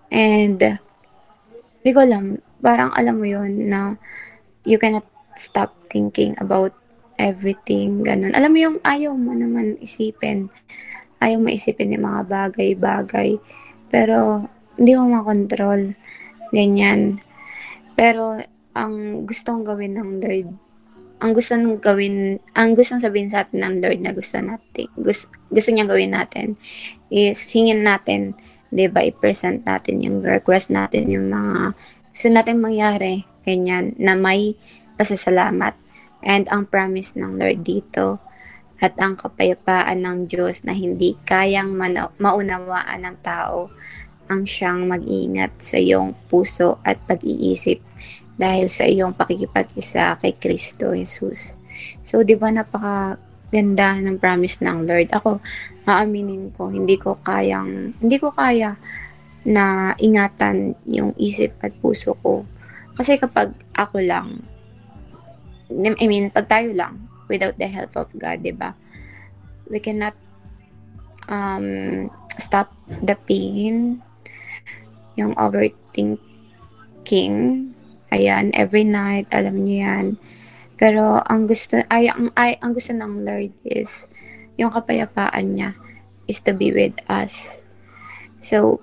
[0.07, 0.80] And,
[1.84, 3.99] di ko alam, parang alam mo yun na
[4.64, 5.03] you cannot
[5.36, 6.72] stop thinking about
[7.20, 8.32] everything, ganun.
[8.32, 10.47] Alam mo yung ayaw mo naman isipin.
[11.20, 13.36] Ayaw mo isipin yung mga bagay-bagay.
[13.94, 14.50] Pero,
[14.82, 15.94] hindi mo makontrol.
[16.50, 17.22] Ganyan.
[17.94, 18.41] Pero,
[18.74, 20.50] ang gustong gawin ng Lord,
[21.24, 25.32] ang gusto nang gawin, ang gustong sabihin sa atin ng Lord na gusto natin, gusto,
[25.48, 26.60] gusto niyang gawin natin,
[27.08, 28.36] is hingin natin,
[28.74, 31.78] di ba, i-present natin yung request natin, yung mga
[32.12, 34.60] gusto natin mangyari, ganyan, na may
[35.00, 35.80] pasasalamat
[36.28, 38.20] and ang promise ng Lord dito
[38.84, 43.72] at ang kapayapaan ng Diyos na hindi kayang mana- maunawaan ng tao
[44.28, 47.80] ang siyang mag-iingat sa iyong puso at pag-iisip
[48.36, 51.56] dahil sa iyong pakikipag-isa kay Kristo Jesus.
[52.04, 53.16] So, di ba napaka
[53.54, 55.14] ganda ng promise ng Lord.
[55.14, 55.38] Ako,
[55.86, 58.76] aaminin ko, hindi ko kayang, hindi ko kaya
[59.46, 62.44] na ingatan yung isip at puso ko.
[62.98, 64.42] Kasi kapag ako lang,
[65.70, 68.78] I mean, pag tayo lang, without the help of God, di ba?
[69.66, 70.14] We cannot
[71.26, 74.06] um, stop the pain,
[75.18, 77.34] yung overthinking,
[78.14, 80.06] ayan, every night, alam niyo yan.
[80.78, 84.06] Pero ang gusto, ay, ang, ay, ang gusto ng Lord is,
[84.62, 85.74] yung kapayapaan niya
[86.30, 87.66] is to be with us.
[88.46, 88.78] So,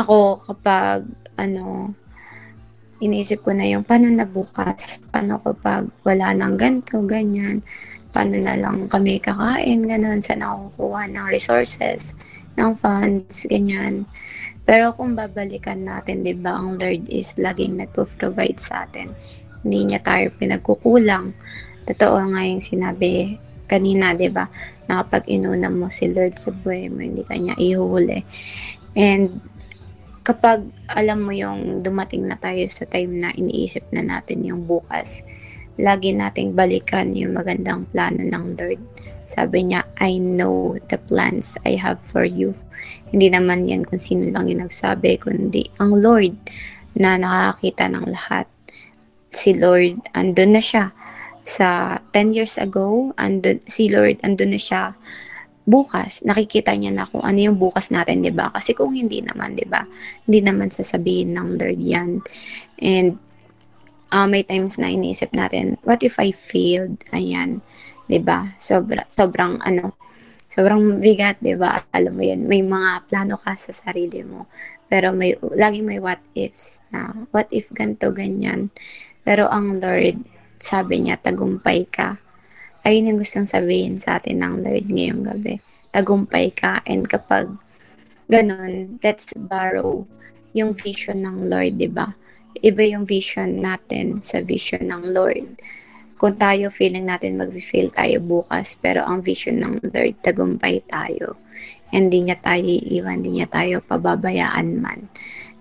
[0.00, 1.04] ako kapag,
[1.36, 1.92] ano,
[3.04, 7.60] iniisip ko na yung paano na bukas, paano kapag wala nang ganto, ganyan,
[8.10, 12.16] paano na lang kami kakain, ganun, saan ako kukuha ng resources,
[12.56, 14.08] ng funds, ganyan.
[14.64, 19.12] Pero kung babalikan natin, di ba, ang Lord is laging nagpo-provide sa atin.
[19.60, 21.36] Hindi niya tayo pinagkukulang.
[21.84, 23.36] Totoo nga yung sinabi
[23.68, 24.48] kanina, di ba,
[24.88, 28.24] na kapag inuna mo si Lord sa buhay mo, hindi kanya ihuhuli.
[28.96, 29.42] And
[30.24, 35.20] kapag alam mo yung dumating na tayo sa time na iniisip na natin yung bukas,
[35.76, 38.80] lagi nating balikan yung magandang plano ng Lord
[39.24, 42.52] Sabi niya, I know the plans I have for you.
[43.08, 46.36] Hindi naman yan kung sino lang yung nagsabi, kundi ang Lord
[46.96, 48.44] na nakakita ng lahat.
[49.32, 50.92] Si Lord, andun na siya.
[51.44, 54.92] Sa 10 years ago, andun, si Lord, andun na siya
[55.64, 58.52] bukas, nakikita niya na kung ano yung bukas natin, 'di ba?
[58.52, 59.84] Kasi kung hindi naman, 'di ba?
[60.28, 62.10] Hindi naman sasabihin ng Lord 'yan.
[62.80, 63.16] And
[64.12, 67.00] uh, may times na iniisip natin, what if I failed?
[67.16, 67.64] Ayan,
[68.08, 68.52] 'di ba?
[68.60, 69.96] Sobra sobrang ano,
[70.52, 71.80] sobrang bigat, 'di ba?
[71.96, 74.44] Alam mo 'yan, may mga plano ka sa sarili mo.
[74.92, 78.68] Pero may lagi may what ifs na what if ganto ganyan.
[79.24, 80.20] Pero ang Lord,
[80.60, 82.20] sabi niya, tagumpay ka
[82.84, 85.58] ayun yung gustong sabihin sa atin ng Lord ngayong gabi.
[85.90, 86.84] Tagumpay ka.
[86.84, 87.48] And kapag
[88.28, 90.04] ganun, let's borrow
[90.54, 92.14] yung vision ng Lord, di ba?
[92.62, 95.58] Iba yung vision natin sa vision ng Lord.
[96.14, 101.34] Kung tayo feeling natin mag-fail tayo bukas, pero ang vision ng Lord, tagumpay tayo.
[101.90, 105.10] Hindi niya tayo iiwan, hindi niya tayo pababayaan man.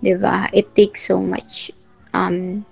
[0.04, 0.52] 'Di ba?
[0.54, 1.74] It takes so much
[2.14, 2.68] um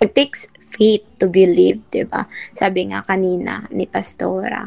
[0.00, 2.26] it takes faith to believe, di ba?
[2.52, 4.66] Sabi nga kanina ni Pastora,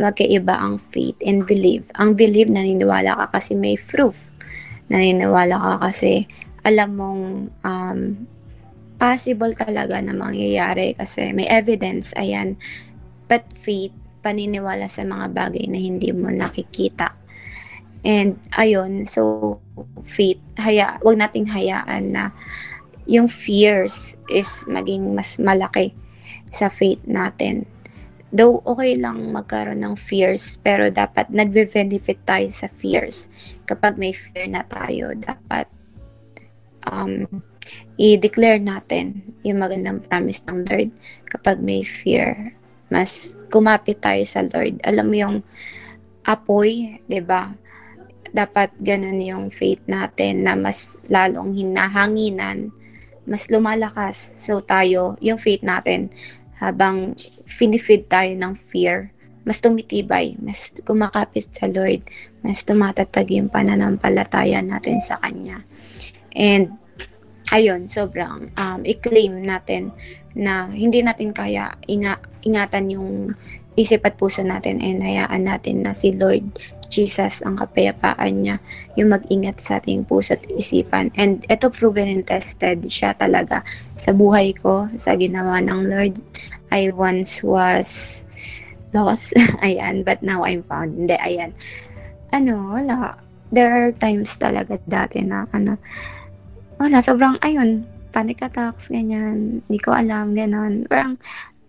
[0.00, 1.84] magkaiba ang faith and believe.
[2.00, 4.32] Ang believe, naniniwala ka kasi may proof.
[4.88, 6.24] Naniniwala ka kasi
[6.64, 7.24] alam mong
[7.64, 8.00] um,
[9.00, 12.56] possible talaga na mangyayari kasi may evidence, ayan.
[13.28, 17.16] But faith, paniniwala sa mga bagay na hindi mo nakikita.
[18.00, 19.56] And ayun, so
[20.04, 22.32] faith, haya, wag nating hayaan na
[23.04, 25.92] yung fears is maging mas malaki
[26.54, 27.66] sa faith natin.
[28.30, 33.26] Though okay lang magkaroon ng fears, pero dapat nagbe-benefit tayo sa fears.
[33.66, 35.66] Kapag may fear na tayo, dapat
[36.86, 37.26] um,
[37.98, 40.90] i-declare natin yung magandang promise ng Lord.
[41.26, 42.54] Kapag may fear,
[42.86, 44.78] mas kumapit tayo sa Lord.
[44.86, 45.36] Alam mo yung
[46.22, 47.50] apoy, 'di ba?
[48.30, 52.70] Dapat ganun yung faith natin na mas lalong hinahanginan
[53.24, 54.32] mas lumalakas.
[54.40, 56.12] So tayo, yung faith natin,
[56.60, 57.16] habang
[57.48, 59.08] finifeed tayo ng fear,
[59.48, 62.04] mas tumitibay, mas kumakapit sa Lord,
[62.44, 65.64] mas tumatatag yung pananampalataya natin sa Kanya.
[66.36, 66.76] And,
[67.50, 69.90] ayun, sobrang um, i-claim natin
[70.36, 73.34] na hindi natin kaya inga, ingatan yung
[73.74, 76.46] isip at puso natin and hayaan natin na si Lord
[76.90, 78.58] Jesus ang kapayapaan niya,
[78.98, 81.14] yung mag-ingat sa ating puso at isipan.
[81.14, 83.62] And ito proven and tested siya talaga
[83.94, 86.18] sa buhay ko, sa ginawa ng Lord.
[86.74, 88.20] I once was
[88.90, 89.32] lost,
[89.66, 90.98] ayan, but now I'm found.
[90.98, 91.54] Hindi, ayan.
[92.34, 93.14] Ano, wala.
[93.50, 95.78] There are times talaga dati na, ano,
[96.78, 100.86] wala, sobrang, ayun, panic attacks, ganyan, hindi ko alam, ganon.
[100.90, 101.18] Parang,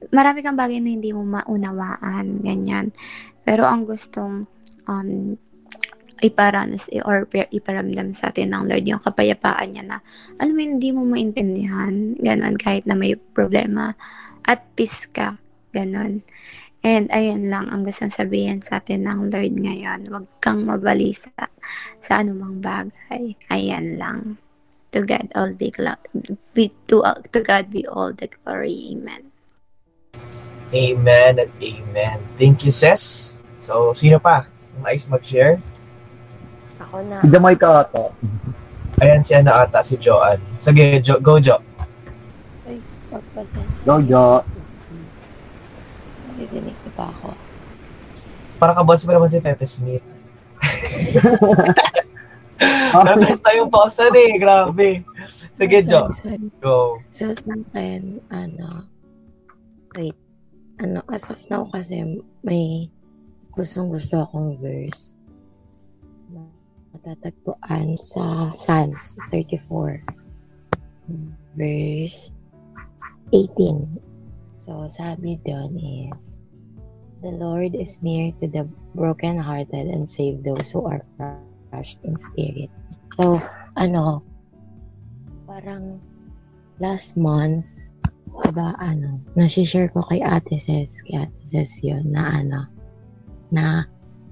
[0.09, 2.89] marami kang bagay na hindi mo maunawaan, ganyan.
[3.45, 4.49] Pero ang gustong
[4.91, 5.39] um,
[6.21, 9.97] iparanas or iparamdam sa atin ng Lord yung kapayapaan niya na
[10.37, 13.97] alam mo hindi mo maintindihan ganun kahit na may problema
[14.45, 15.41] at peace ka
[15.73, 16.21] ganun
[16.85, 21.33] and ayun lang ang gusto sabihin sa atin ng Lord ngayon huwag kang mabalisa
[22.05, 24.37] sa anumang bagay ayan lang
[24.93, 27.01] to God all the glory to,
[27.33, 29.33] to God be all the glory amen
[30.71, 32.17] Amen at amen.
[32.39, 33.35] Thank you, Ses.
[33.59, 34.50] So, sino pa?
[34.79, 35.59] Nais mag-share?
[36.79, 37.19] Ako na.
[37.19, 38.15] Si Jamaica ata.
[39.03, 40.39] Ayan si ano ata, si Joanne.
[40.55, 41.59] Sige, jo, go Jo.
[42.63, 42.79] Ay,
[43.11, 43.83] pagpasensya.
[43.83, 44.45] Go, Jo.
[46.31, 47.27] Nakikinig na ba ako?
[48.61, 50.05] Para ka-boss pa naman si Pepe Smith.
[52.91, 54.89] Nag-press tayong pause na eh, grabe.
[55.53, 56.09] Sige, Jo.
[56.13, 56.49] Sorry.
[56.61, 57.01] Go.
[57.09, 58.85] So, sa akin, ano,
[59.97, 60.17] wait,
[60.77, 62.89] ano, as of now kasi may
[63.51, 65.13] gustong gusto akong verse.
[66.31, 66.47] Na
[66.95, 69.99] matatagpuan sa Psalms 34
[71.55, 72.31] verse
[73.35, 73.99] 18
[74.55, 76.39] so sabi doon is
[77.19, 78.63] the Lord is near to the
[78.95, 81.03] brokenhearted and save those who are
[81.69, 82.71] crushed in spirit.
[83.15, 83.39] So
[83.75, 84.23] ano
[85.47, 85.99] parang
[86.79, 87.67] last month
[88.47, 92.67] diba ano nasi-share ko kay Ate Ses kay Ate Ses yun na ano
[93.51, 93.85] na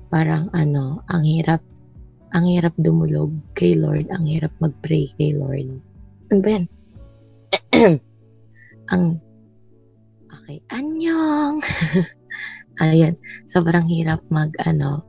[0.09, 1.61] parang ano, ang hirap
[2.29, 5.81] ang hirap dumulog kay Lord, ang hirap mag-pray kay Lord.
[6.29, 6.65] Ano ba yan?
[8.93, 9.03] ang
[10.29, 11.61] okay, anyong.
[12.83, 13.17] Ayan,
[13.49, 15.03] sobrang hirap mag ano,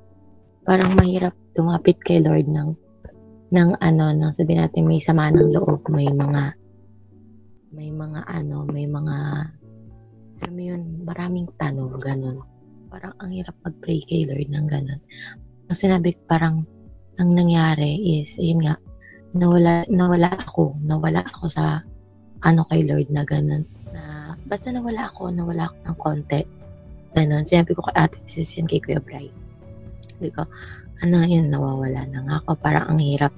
[0.66, 2.74] parang mahirap tumapit kay Lord ng
[3.50, 6.56] ng ano, nang sabi natin may sama ng loob, may mga
[7.70, 9.16] may mga ano, may mga
[10.40, 12.40] alam mo yun, maraming tanong, ganun.
[12.90, 15.00] Parang ang hirap mag-pray kay Lord ng ganun.
[15.70, 16.66] Ang sinabi ko parang
[17.22, 18.74] ang nangyari is, yun nga,
[19.32, 21.86] nawala, nawala ako, nawala ako sa
[22.42, 23.62] ano kay Lord na ganun.
[23.94, 26.42] Na, basta nawala ako, nawala ako ng konti.
[27.14, 27.46] Ganun.
[27.46, 29.30] Sinabi ko kay ate sis yan kay Kuya Bray.
[30.10, 30.46] Sabi ko,
[31.00, 32.50] ano yun, nawawala na nga ako.
[32.60, 33.32] Parang ang hirap,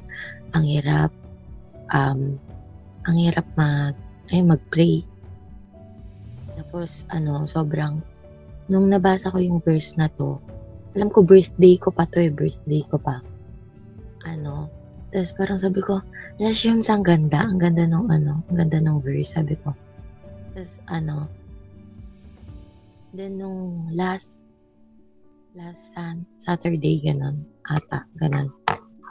[0.56, 1.12] ang hirap,
[1.94, 2.36] um,
[3.06, 3.94] ang hirap mag,
[4.30, 5.04] ay, mag-pray.
[6.56, 8.00] Tapos, ano, sobrang,
[8.66, 10.38] nung nabasa ko yung verse na to,
[10.92, 13.24] alam ko birthday ko pa to eh, birthday ko pa.
[14.28, 14.70] Ano,
[15.12, 16.00] tapos parang sabi ko,
[16.40, 19.76] Lashims, ang ganda, ang ganda nung ano, ang ganda nung verse, sabi ko.
[20.56, 21.28] Tapos, ano,
[23.12, 24.48] then nung last,
[25.52, 28.48] last sun, Saturday, ganun, ata, ganun.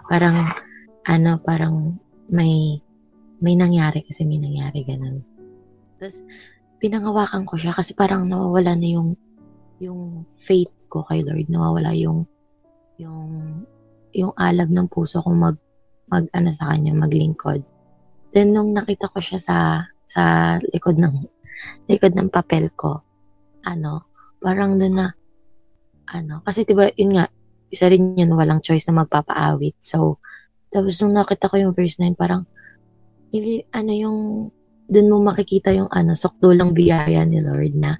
[0.09, 0.41] Parang,
[1.05, 2.01] ano, parang
[2.33, 2.81] may,
[3.37, 5.21] may nangyari kasi may nangyari, ganun.
[6.01, 6.25] Tapos,
[6.81, 9.13] pinangawakan ko siya kasi parang nawawala na yung,
[9.81, 12.29] yung faith ko kay Lord, nawawala yung,
[13.01, 13.65] yung,
[14.13, 15.57] yung alab ng puso kong mag,
[16.13, 17.65] mag, ano sa kanya, maglingkod.
[18.31, 19.57] Then, nung nakita ko siya sa,
[20.05, 20.23] sa
[20.69, 21.15] likod ng,
[21.91, 23.01] likod ng papel ko,
[23.65, 24.05] ano,
[24.37, 25.07] parang doon na,
[26.13, 27.25] ano, kasi diba, yun nga,
[27.71, 29.79] isa rin yun, walang choice na magpapaawit.
[29.81, 30.21] So,
[30.69, 32.45] tapos nung nakita ko yung verse 9, parang,
[33.33, 34.19] ili, ano yung,
[34.91, 37.97] doon mo makikita yung, ano, sokdulang biyaya ni Lord na,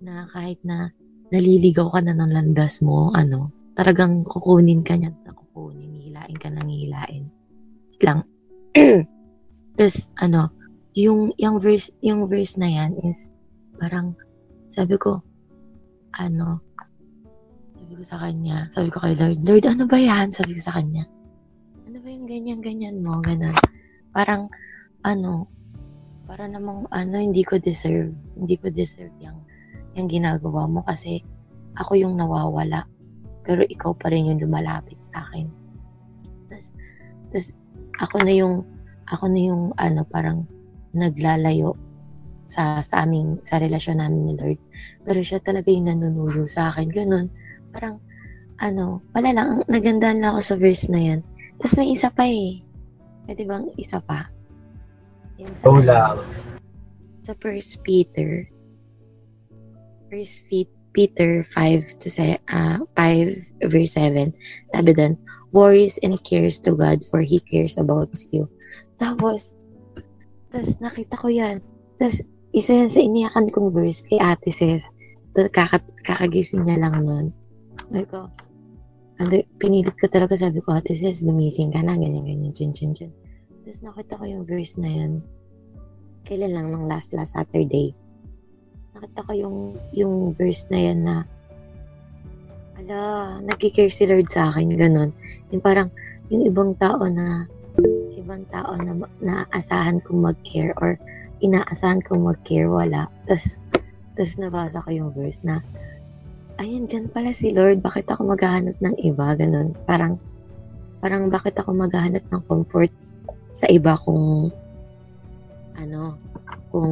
[0.00, 0.92] na kahit na
[1.34, 5.10] naliligaw ka na ng landas mo, ano, talagang kukunin ka niya
[5.54, 7.24] kukunin, hihilain ka nang hihilain.
[8.02, 8.26] Lang.
[9.78, 10.50] Tapos, ano,
[10.98, 13.30] yung, yung verse, yung verse na yan is,
[13.78, 14.18] parang,
[14.66, 15.22] sabi ko,
[16.18, 16.58] ano,
[17.70, 20.34] sabi ko sa kanya, sabi ko kay Lord, Lord, ano ba yan?
[20.34, 21.06] Sabi ko sa kanya,
[21.86, 23.22] ano ba yung ganyan-ganyan mo?
[23.22, 23.54] Ganun.
[24.10, 24.50] Parang,
[25.06, 25.46] ano,
[26.26, 29.38] para namang, ano, hindi ko deserve, hindi ko deserve yung,
[29.94, 31.22] yung ginagawa mo kasi
[31.74, 32.86] ako yung nawawala.
[33.44, 35.50] Pero ikaw pa rin yung lumalapit sa akin.
[36.48, 36.72] Tapos,
[37.30, 37.46] tapos,
[38.00, 38.54] ako na yung,
[39.10, 40.46] ako na yung, ano, parang,
[40.94, 41.74] naglalayo
[42.46, 44.60] sa sa aming sa relasyon namin ni Lord.
[45.02, 46.86] Pero siya talaga yung nanunulo sa akin.
[46.88, 47.26] Ganun.
[47.74, 47.98] Parang,
[48.62, 49.46] ano, wala lang.
[49.58, 51.20] ang- Nagandahan lang ako sa verse na yan.
[51.58, 52.62] Tapos may isa pa eh.
[53.26, 54.30] Pwede bang isa pa?
[55.42, 56.22] Yung sa, Go lang.
[57.26, 58.46] sa First Peter.
[60.14, 60.46] First
[60.94, 64.30] Peter 5 to say, uh, 5 verse 7.
[64.70, 65.18] Sabi doon,
[65.50, 68.46] worries and cares to God for He cares about you.
[69.02, 69.58] Tapos,
[70.54, 71.58] tapos nakita ko yan.
[71.98, 72.22] Tapos,
[72.54, 74.86] isa yan sa iniyakan kong verse kay ate sis.
[75.34, 77.26] Kakagising niya lang nun.
[77.90, 78.30] Sabi ko,
[79.18, 82.94] ano, pinilit ko talaga, sabi ko, ate sis, lumising ka na, ganyan, ganyan, chin, chin,
[82.94, 83.10] chin.
[83.66, 85.12] Tapos nakita ko yung verse na yan.
[86.22, 87.98] Kailan lang, nung last, last Saturday.
[88.94, 89.58] Nakita ko yung,
[89.90, 91.16] yung verse na yan na,
[92.78, 92.98] ala,
[93.42, 95.10] nagkikare si Lord sa akin, ganun.
[95.50, 95.90] Yung parang,
[96.30, 97.50] yung ibang tao na,
[98.14, 100.94] ibang tao na naaasahan kong mag-care or
[101.42, 103.10] inaasahan kong mag-care, wala.
[103.26, 103.58] Tapos,
[104.14, 105.58] tapos nabasa ko yung verse na,
[106.62, 109.74] ayun, dyan pala si Lord, bakit ako maghahanap ng iba, ganun.
[109.90, 110.22] Parang,
[111.02, 112.94] parang bakit ako maghahanap ng comfort
[113.50, 114.54] sa iba kung,
[115.74, 116.14] ano,
[116.70, 116.90] kung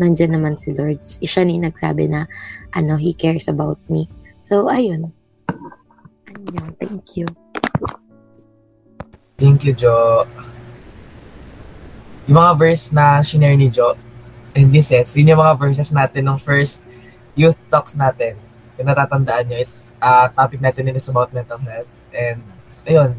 [0.00, 1.04] nandyan naman si Lord.
[1.04, 2.24] Siya ni nagsabi na,
[2.72, 4.08] ano, He cares about me.
[4.40, 5.12] So, ayun.
[6.32, 7.28] Anyo, thank you.
[9.36, 10.24] Thank you, Jo.
[12.24, 13.96] Yung mga verse na shinare ni Jo,
[14.56, 16.80] in this sense, yun yung mga verses natin ng first
[17.36, 18.36] youth talks natin.
[18.76, 19.70] Kung natatandaan nyo, it,
[20.00, 21.90] ah, topic natin is about mental health.
[22.10, 22.40] And,
[22.88, 23.12] ayun,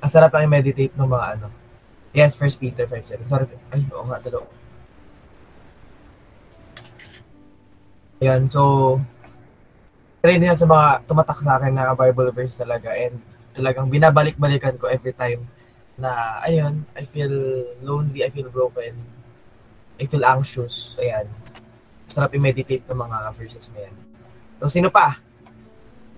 [0.00, 1.48] ang sarap lang i-meditate ng mga ano.
[2.16, 3.28] Yes, First Peter 5.7.
[3.28, 4.48] Sorry, ay, oo nga, dalo.
[8.16, 8.96] Ayun, so,
[10.24, 12.96] try din yan sa mga tumatak sa akin na Bible verse talaga.
[12.96, 13.20] And,
[13.56, 15.48] talagang binabalik-balikan ko every time
[15.96, 17.32] na, ayun, I feel
[17.80, 18.92] lonely, I feel broken,
[19.96, 21.24] I feel anxious, ayan.
[22.08, 23.96] Sarap i-meditate ng mga verses na yan.
[24.60, 25.20] So, sino pa?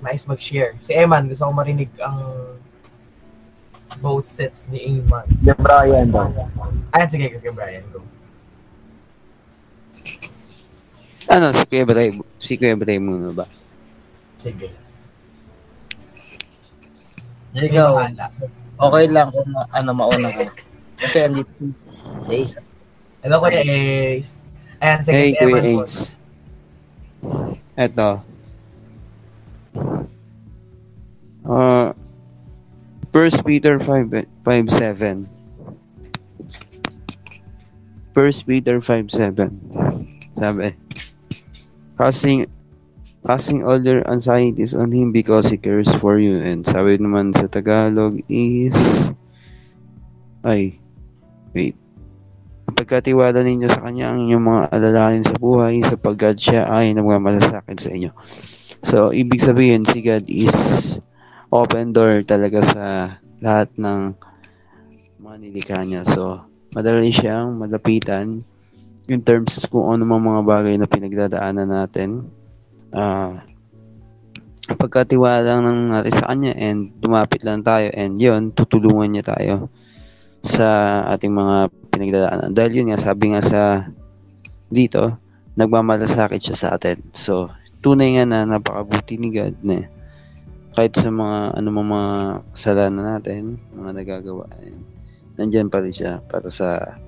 [0.03, 0.78] Nice mag-share.
[0.82, 2.18] Si Eman, gusto ko marinig ang
[3.99, 5.26] boses ni Eman.
[5.42, 6.30] The Brian daw.
[6.94, 8.03] Ayan, sige, kay Brian, go.
[11.29, 12.09] Ano, si Kuya Bray,
[12.41, 13.45] si Kuya Bray muna ba?
[14.41, 14.72] Sige.
[17.53, 18.01] Ikaw,
[18.81, 20.49] okay lang kung ano mauna ko.
[20.97, 21.53] Kasi andito
[22.24, 22.61] sa isa.
[23.20, 24.41] Hello, Kuya Ace.
[24.81, 25.61] Ayan, sige, Hey, si Kuya.
[25.85, 26.01] Ace.
[27.76, 28.11] Eto.
[31.45, 31.93] Uh,
[33.12, 35.29] First Peter 5, 5.7.
[38.16, 39.53] First Peter 5.7.
[40.39, 40.72] Sabi,
[41.99, 42.46] kasi,
[43.26, 46.38] Casting all your anxieties on Him because He cares for you.
[46.38, 49.11] And sabi naman sa Tagalog is...
[50.46, 50.78] Ay,
[51.51, 51.74] wait.
[52.72, 57.90] Pagkatiwala ninyo sa Kanya ang inyong mga alalahanin sa buhay sapagkat Siya ay nagmamalasakit sa
[57.90, 58.14] inyo.
[58.86, 60.96] So, ibig sabihin, si God is
[61.51, 62.84] open door talaga sa
[63.42, 64.14] lahat ng
[65.18, 66.07] mga nilikha niya.
[66.07, 68.46] So, madali siyang malapitan
[69.09, 72.29] in terms kung ano mga mga bagay na pinagdadaanan natin.
[72.93, 73.41] Ah,
[74.69, 79.73] pagkatiwala lang ng natin sa kanya and lumapit lang tayo and yon tutulungan niya tayo
[80.45, 82.53] sa ating mga pinagdadaanan.
[82.53, 83.89] Dahil yun nga, sabi nga sa
[84.69, 85.17] dito,
[85.57, 87.01] nagmamalasakit siya sa atin.
[87.17, 87.49] So,
[87.81, 89.89] tunay nga na napakabuti ni God na
[90.77, 92.03] kahit sa mga ano mga
[92.55, 94.79] kasalanan natin, mga nagagawa, eh,
[95.41, 97.01] nandyan pa rin siya para sa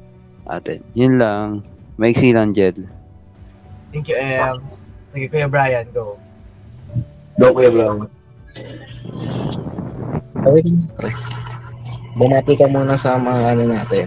[0.49, 0.83] atin.
[0.99, 1.63] Yun lang.
[2.01, 2.81] Maiksi lang, Jed.
[3.93, 4.97] Thank you, Ems.
[5.13, 6.17] Sige, Kuya Brian, go.
[7.37, 8.09] Go, Kuya.
[10.41, 11.13] Okay.
[12.17, 14.07] Bumati ka muna sa mga ano natin.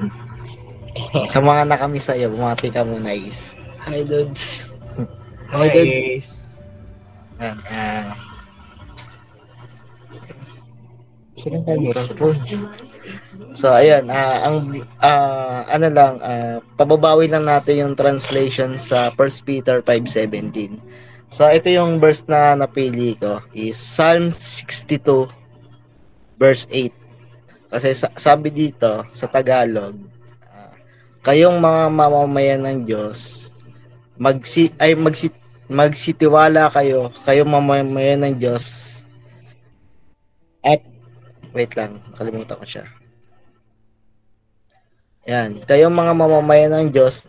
[1.32, 3.54] sa mga nakamiss sa'yo, bumati ka muna, Is.
[3.86, 4.66] Hi, dudes.
[5.54, 5.94] Hi, Hi, dudes.
[5.94, 6.34] Ace.
[7.38, 8.10] Yan, ah.
[11.38, 11.94] Sino tayo?
[13.54, 14.58] So ayun, ah, ang
[14.98, 20.82] ah, ano lang, ah, pababawi lang natin yung translation sa 1 Peter 5:17.
[21.30, 25.30] So ito yung verse na napili ko is Psalm 62
[26.42, 26.94] verse 8.
[27.70, 30.02] Kasi sa- sabi dito sa Tagalog,
[30.50, 30.74] ah,
[31.22, 33.54] kayong mga mamamayan ng Diyos,
[34.18, 35.30] magsi ay magsi
[35.70, 38.98] magsitiwala kayo, kayong mamamayan ng Diyos.
[40.66, 40.82] At
[41.54, 43.03] wait lang, nakalimutan ko siya.
[45.24, 47.24] Yan, kayong mga mamamayan ng Diyos,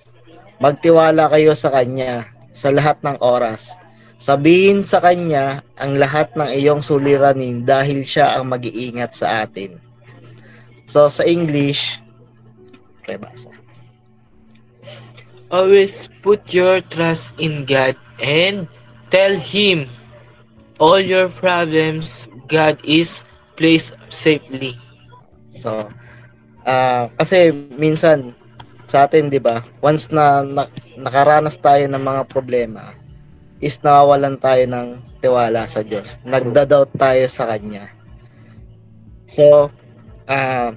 [0.58, 3.78] magtiwala kayo sa Kanya sa lahat ng oras.
[4.18, 9.78] Sabihin sa Kanya ang lahat ng iyong suliranin dahil Siya ang mag-iingat sa atin.
[10.90, 12.02] So, sa English,
[13.02, 13.50] okay, basa.
[15.54, 18.66] Always put your trust in God and
[19.14, 19.86] tell Him
[20.82, 22.26] all your problems.
[22.50, 23.22] God is
[23.54, 24.74] placed safely.
[25.46, 25.86] So,
[26.64, 28.32] ah kasi minsan
[28.84, 29.64] sa atin, 'di ba?
[29.80, 30.68] Once na, na
[31.00, 32.92] nakaranas tayo ng mga problema,
[33.64, 36.20] is nawawalan tayo ng tiwala sa Diyos.
[36.24, 37.88] Nagda-doubt tayo sa kanya.
[39.24, 39.72] So,
[40.28, 40.76] ah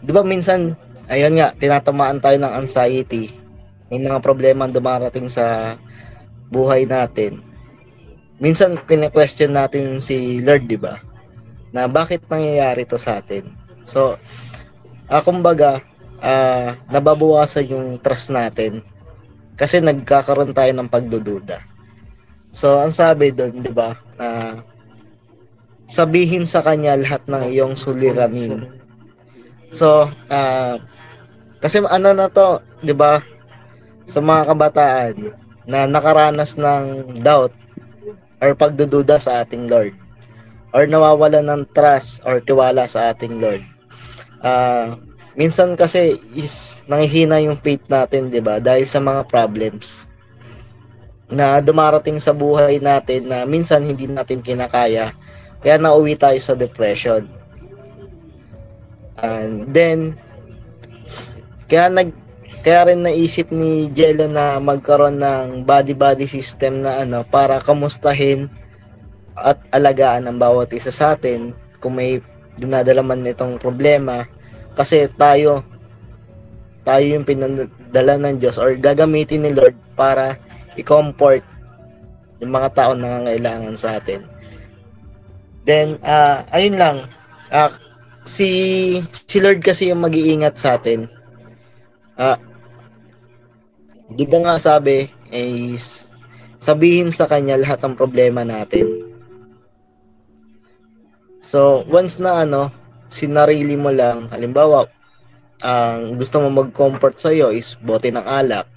[0.00, 0.76] 'di ba minsan
[1.10, 3.34] ayun nga, tinatamaan tayo ng anxiety.
[3.90, 5.74] May mga problema ang dumarating sa
[6.48, 7.42] buhay natin.
[8.40, 11.02] Minsan kine-question natin si Lord, 'di ba?
[11.74, 13.52] Na bakit nangyayari to sa atin?
[13.84, 14.16] So,
[15.10, 15.82] ah kumbaga,
[16.22, 18.80] ah nababawasan yung trust natin
[19.58, 21.60] kasi nagkakaroon tayo ng pagdududa.
[22.54, 24.58] So, ang sabi doon, 'di ba, na
[25.90, 28.70] sabihin sa kanya lahat ng iyong suliranin.
[29.74, 30.78] So, ah
[31.60, 33.20] kasi ano na to, 'di ba?
[34.06, 35.14] Sa mga kabataan
[35.68, 37.54] na nakaranas ng doubt
[38.42, 39.94] or pagdududa sa ating Lord
[40.74, 43.62] or nawawalan ng trust or tiwala sa ating Lord.
[44.40, 44.96] Ah,
[45.36, 48.56] minsan kasi is nanghihina yung faith natin, 'di ba?
[48.58, 50.10] Dahil sa mga problems
[51.30, 55.14] na dumarating sa buhay natin na minsan hindi natin kinakaya.
[55.62, 57.30] Kaya nauwi tayo sa depression.
[59.20, 60.18] And then
[61.70, 62.10] kaya nag
[62.60, 68.52] kaya rin naisip ni Jello na magkaroon ng body-body system na ano para kamustahin
[69.32, 72.20] at alagaan ang bawat isa sa atin kung may
[72.60, 74.28] dinadala man nitong problema
[74.76, 75.64] kasi tayo
[76.84, 80.36] tayo yung pinadala ng Diyos or gagamitin ni Lord para
[80.76, 81.44] i-comfort
[82.40, 84.24] yung mga tao na nangangailangan sa atin.
[85.68, 86.96] Then, ah ayun lang.
[87.52, 87.68] Ah,
[88.24, 88.48] si,
[89.12, 91.04] si Lord kasi yung mag-iingat sa atin.
[92.16, 92.40] Ah,
[94.08, 96.08] di ba nga sabi, is
[96.60, 99.09] sabihin sa kanya lahat ng problema natin.
[101.40, 102.68] So, once na ano,
[103.08, 104.86] sinarili mo lang, halimbawa,
[105.64, 108.68] ang gusto mo mag-comfort sa iyo is bote ng alak.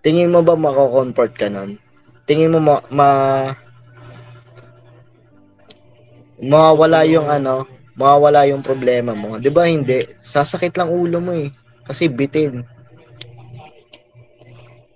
[0.00, 1.76] Tingin mo ba mako-comfort ka nun?
[2.24, 3.08] Tingin mo ma, ma
[6.42, 9.38] mawawala yung ano, mawawala yung problema mo.
[9.38, 10.02] 'Di ba hindi?
[10.18, 11.54] Sasakit lang ulo mo eh
[11.86, 12.66] kasi bitin.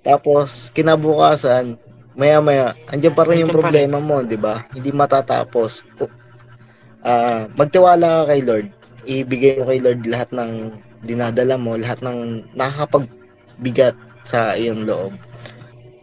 [0.02, 1.78] Tapos kinabukasan,
[2.18, 4.66] maya-maya andiyan pa rin yung problema mo, 'di ba?
[4.74, 5.86] Hindi matatapos.
[7.06, 8.66] Ah, magtiwala ka kay Lord.
[9.06, 10.74] Ibigay mo kay Lord lahat ng
[11.06, 13.94] dinadala mo, lahat ng nakakapagbigat
[14.26, 15.14] sa iyong loob.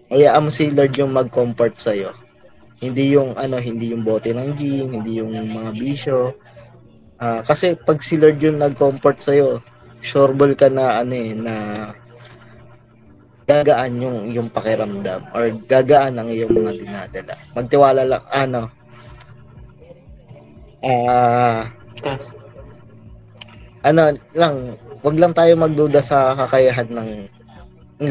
[0.07, 2.15] Hayaan mo si Lord yung mag-comfort sa iyo.
[2.79, 6.31] Hindi yung ano, hindi yung bote ng gin, hindi yung mga bisyo.
[7.19, 9.59] Ah, kasi pag si Lord yung nag-comfort sa'yo,
[9.99, 11.55] sureball ka na ano eh, na
[13.43, 17.35] gagaan yung yung pakiramdam or gagaan ang iyong mga dinadala.
[17.51, 18.82] Magtiwala lang ano.
[20.83, 21.71] Ah,
[22.03, 22.35] Yes.
[23.87, 27.09] ano lang, wag lang tayo magduda sa kakayahan ng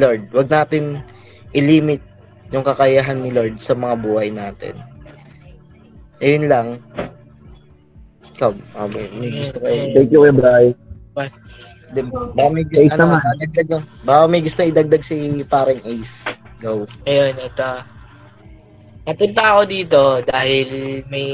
[0.01, 0.33] Lord.
[0.33, 1.05] Wag natin
[1.53, 2.01] i-limit
[2.49, 4.77] yung kakayahan ni Lord sa mga buhay natin.
[6.25, 6.69] Ayun lang.
[8.37, 9.81] Ikaw, ah, may, may gusto kayo.
[9.93, 10.73] Thank you, Bray.
[11.93, 16.25] Di, baka may gusto, Ace ano, dadagdag yung, baka may gusto idagdag si paring Ace.
[16.57, 16.89] Go.
[17.05, 17.71] Ayun, ito.
[19.03, 20.69] Napunta ako dito dahil
[21.13, 21.29] may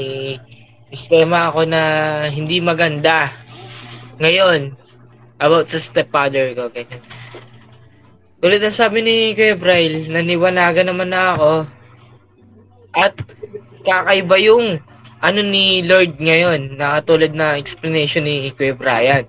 [0.89, 1.81] sistema ako na
[2.29, 3.29] hindi maganda.
[4.17, 4.73] Ngayon,
[5.39, 7.01] about sa stepfather ko, ganyan.
[8.39, 11.51] Tulad ng sabi ni Kuya Braille, naniwanagan naman na ako.
[12.95, 13.15] At
[13.83, 14.79] kakaiba yung
[15.19, 19.27] ano ni Lord ngayon, na katulad na explanation ni Kuya Brian.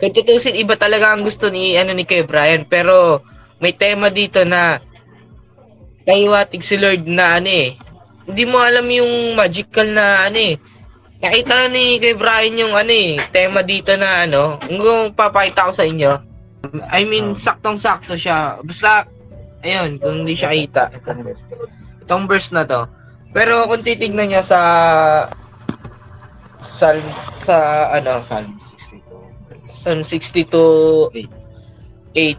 [0.00, 3.20] Kung tutusin, iba talaga ang gusto ni ano ni Kuya Brian, pero
[3.60, 4.80] may tema dito na
[6.08, 7.76] kaiwatig si Lord na ano eh.
[8.28, 10.54] Hindi mo alam yung magical na ano eh.
[11.18, 14.60] Nakita na ni kay Brian yung ano eh, tema dito na ano.
[14.60, 16.12] Kung papakita ko sa inyo.
[16.92, 18.60] I mean, saktong-sakto siya.
[18.60, 19.08] Basta,
[19.64, 20.92] ayun, kung hindi siya kita.
[22.04, 22.52] Itong verse.
[22.52, 22.84] Na to.
[23.32, 24.60] Pero kung titignan niya sa
[26.78, 26.94] sa
[27.42, 27.56] sa
[27.90, 29.02] ano Psalm 62.
[29.66, 31.10] Psalm 62
[32.14, 32.38] 8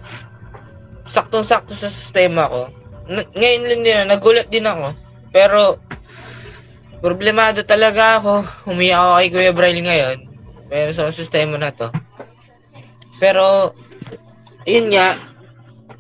[1.10, 2.72] saktong-sakto sa sistema ko
[3.10, 4.96] N- ngayon lang din nagulat din ako
[5.30, 5.80] pero
[7.00, 8.44] problemado talaga ako.
[8.70, 10.18] Umiyak ako kay Kuya Braille ngayon.
[10.70, 11.90] Pero sa sistema na to.
[13.18, 13.74] Pero
[14.64, 15.18] yun nga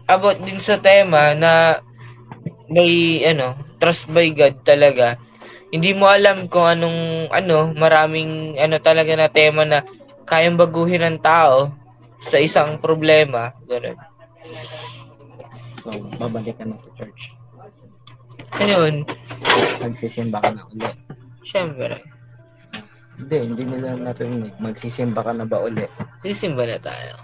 [0.10, 1.82] about din sa tema na
[2.70, 5.18] may ano trust by God talaga.
[5.70, 9.86] Hindi mo alam kung anong ano maraming ano talaga na tema na
[10.26, 11.74] kayang baguhin ng tao
[12.22, 13.54] sa isang problema.
[13.66, 13.98] Ganun.
[15.80, 15.90] So,
[16.20, 17.39] babalik ka na sa church.
[18.56, 19.06] Ayun
[19.80, 20.96] Magsisimba ka na ulit.
[21.42, 22.02] syempre
[23.16, 24.56] Hindi, hindi nila narinig.
[24.58, 25.92] Magsisimba ka na ba ulit?
[26.20, 27.16] sisimba na tayo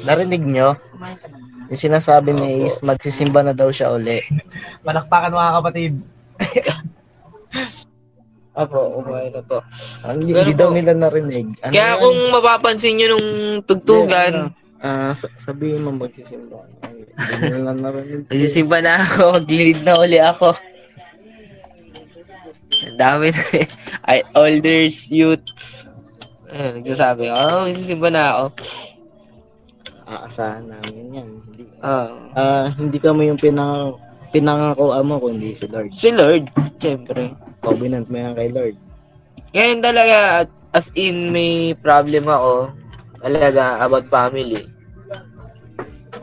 [0.00, 0.74] Narinig nyo?
[1.66, 4.18] Yung sinasabi ni Ace, magsisimba na daw siya uli.
[4.86, 5.92] Palakpakan mga kapatid.
[8.52, 9.62] Apo, umay na po.
[10.02, 11.46] Ah, Hindi, Pero hindi po- daw nila narinig.
[11.60, 12.00] Ano Kaya yan?
[12.02, 13.28] kung mapapansin nyo nung
[13.62, 14.50] tugtugan,
[14.80, 16.64] Ah, sa- sabihin mo magsisimba.
[16.80, 18.24] Ay, Hindi nila narinig.
[18.26, 20.48] Nagsisimba na ako, maglilid na uli ako.
[22.80, 23.66] Ang dami na eh.
[24.02, 25.84] Ay, elders, youths.
[26.48, 28.44] Ayun, nagsasabi, oh, magsisimba na ako.
[30.08, 31.28] Aasahan namin yan.
[31.44, 32.08] Hindi, Oh.
[32.34, 33.96] ah, hindi kami yung pinang
[34.30, 35.90] pinangakoan mo kundi si Lord.
[35.90, 37.32] Si Lord, syempre.
[37.60, 38.76] Covenant mo yan kay Lord.
[39.50, 40.18] Ngayon talaga,
[40.70, 42.70] as in may problem ako,
[43.20, 44.64] talaga about family.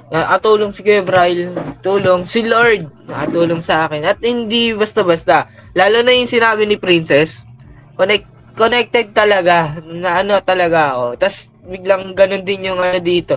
[0.07, 1.51] Nakatulong si Kuya Braille,
[1.83, 4.07] tulong si Lord, nakatulong sa akin.
[4.07, 5.51] At hindi basta-basta.
[5.75, 7.43] Lalo na yung sinabi ni Princess,
[7.99, 8.23] connect,
[8.55, 11.05] connected talaga, na ano talaga ako.
[11.19, 13.35] Tapos biglang ganun din yung ano dito.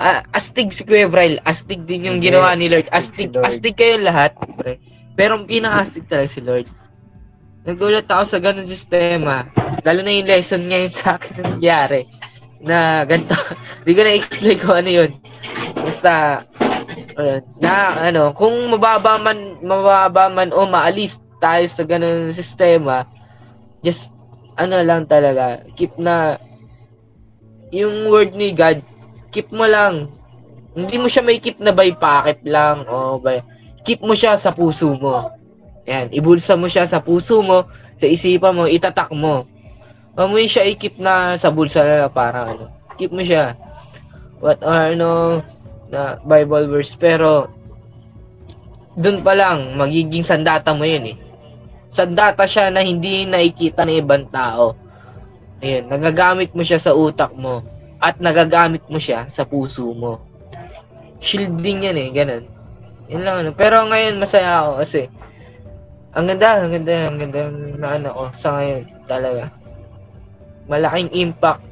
[0.00, 2.88] Ah, astig si Kuya Braille, astig din yung Hindi, ginawa ni Lord.
[2.88, 3.44] astig si Astig, Lord.
[3.44, 4.32] astig kayo lahat.
[4.56, 4.80] pre.
[5.12, 6.66] Pero ang pinaka-astig talaga si Lord.
[7.68, 9.44] Nagulat ako sa ganun sistema.
[9.84, 12.08] Lalo na yung lesson ngayon sa akin na nangyari.
[12.62, 13.34] Na ganito.
[13.82, 15.10] Hindi ko na-explain kung ano yun.
[15.78, 16.42] Basta,
[17.14, 17.74] ayun, na
[18.10, 23.06] ano, kung mababa man, mababa man o maalis tayo sa ganun sistema,
[23.82, 24.10] just,
[24.58, 26.34] ano lang talaga, keep na,
[27.70, 28.82] yung word ni God,
[29.30, 30.10] keep mo lang.
[30.74, 33.42] Hindi mo siya may keep na by pocket lang o by,
[33.86, 35.30] keep mo siya sa puso mo.
[35.88, 37.64] Yan, ibulsa mo siya sa puso mo,
[37.96, 39.46] sa isipan mo, itatak mo.
[40.18, 42.66] Huwag mo siya i-keep na sa bulsa na para ano.
[42.98, 43.54] Keep mo siya.
[44.42, 45.38] What are no
[45.94, 47.46] na Bible verse pero
[48.98, 51.16] dun pa lang magiging sandata mo yun eh.
[51.94, 54.74] Sandata siya na hindi nakikita ng ibang tao.
[55.62, 57.62] Ayun, nagagamit mo siya sa utak mo
[58.02, 60.18] at nagagamit mo siya sa puso mo.
[61.22, 62.44] Shielding yan eh, ganun.
[63.06, 63.50] Yun lang ano.
[63.54, 65.06] Pero ngayon masaya ako kasi
[66.10, 67.40] ang ganda, ang ganda, ang ganda
[67.78, 69.57] na ano ko sa ngayon talaga.
[70.68, 71.64] Malaking impact.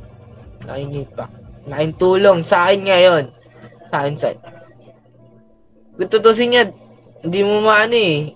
[0.64, 1.35] Malaking impact.
[1.68, 3.24] Malaking tulong sa akin ngayon.
[3.93, 4.28] Sa akin sa
[5.97, 6.64] Kung tutusin niya,
[7.24, 8.32] hindi mo maano eh.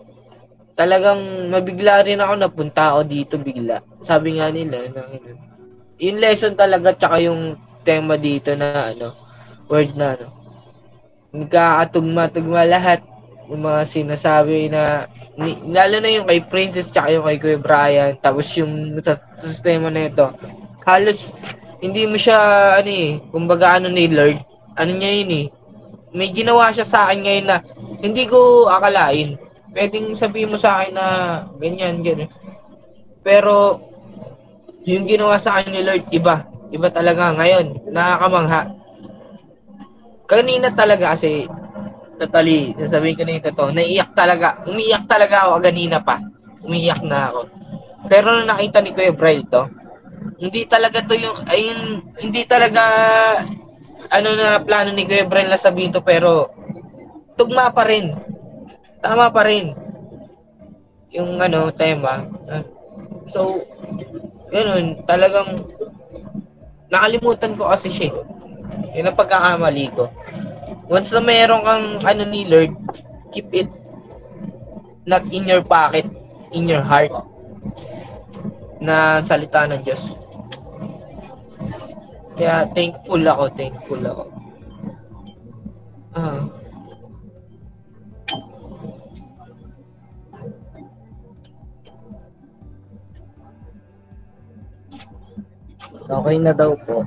[0.76, 3.84] Talagang mabigla rin ako napunta ako dito bigla.
[4.00, 4.88] Sabi nga nila
[6.00, 9.12] yung lesson talaga tsaka yung tema dito na ano,
[9.68, 10.32] word na ano.
[11.36, 13.04] Nagkakatugma-tugma lahat.
[13.50, 18.12] Yung mga sinasabi na ni, lalo na yung kay Princess tsaka yung kay Kuya Brian
[18.22, 20.30] tapos yung sa, sa sistema na ito
[20.86, 21.34] halos
[21.82, 22.38] hindi mo siya
[22.78, 24.38] ano eh kumbaga ano ni Lord
[24.78, 25.46] ano niya yun eh
[26.10, 27.56] may ginawa siya sa akin ngayon na
[28.02, 29.38] hindi ko akalain.
[29.70, 31.06] Pwedeng sabihin mo sa akin na
[31.62, 32.30] ganyan ganyan.
[33.22, 33.78] Pero
[34.82, 36.42] yung ginawa sa akin ni Lord iba.
[36.70, 37.94] Iba talaga ngayon.
[37.94, 38.74] Nakakamangha.
[40.26, 41.46] Kanina talaga kasi
[42.20, 46.20] totally, sasabihin ko na yung totoo, naiiyak talaga, umiiyak talaga ako kanina pa.
[46.60, 47.40] Umiiyak na ako.
[48.12, 49.64] Pero nung nakita ni Kuya Braille to,
[50.36, 52.82] hindi talaga to yung, ayun, hindi talaga,
[54.12, 56.52] ano na plano ni Kuya Braille na sabihin to, pero,
[57.40, 58.12] tugma pa rin.
[59.00, 59.72] Tama pa rin.
[61.16, 62.28] Yung ano, tema.
[63.24, 63.64] So,
[64.52, 65.64] ganun, talagang,
[66.92, 68.12] nakalimutan ko kasi siya.
[68.92, 70.12] Yun ang pagkakamali ko.
[70.90, 72.74] Once na meron kang ano ni Lord,
[73.30, 73.70] keep it
[75.06, 76.10] not in your pocket,
[76.50, 77.14] in your heart
[78.82, 80.18] na salita ng Diyos.
[82.34, 84.24] Kaya thankful ako, thankful ako.
[86.10, 86.42] Ah.
[96.10, 97.06] Okay na daw po.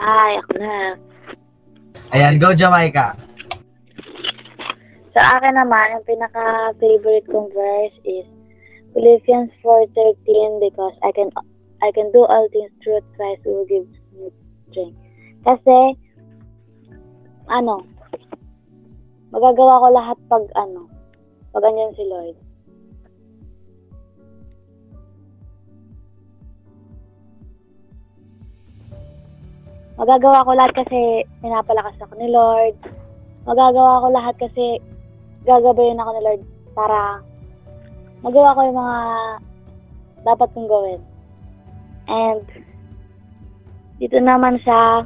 [0.00, 1.09] Hi, ako na.
[2.10, 3.14] Ayan, go Jamaica.
[5.14, 8.26] Sa akin naman, yung pinaka-favorite kong verse is
[8.94, 11.30] Philippians 4.13 because I can
[11.78, 14.34] I can do all things through Christ who gives me
[14.70, 14.98] strength.
[15.46, 15.78] Kasi,
[17.46, 17.86] ano,
[19.30, 20.90] magagawa ko lahat pag ano,
[21.54, 22.36] pag andyan si Lord.
[30.00, 32.72] Magagawa ko lahat kasi pinapalakas ako ni Lord.
[33.44, 34.80] Magagawa ko lahat kasi
[35.44, 37.20] gagabayin ako ni Lord para
[38.24, 38.98] magawa ko yung mga
[40.24, 41.00] dapat kong gawin.
[42.08, 42.44] And
[44.00, 45.04] dito naman sa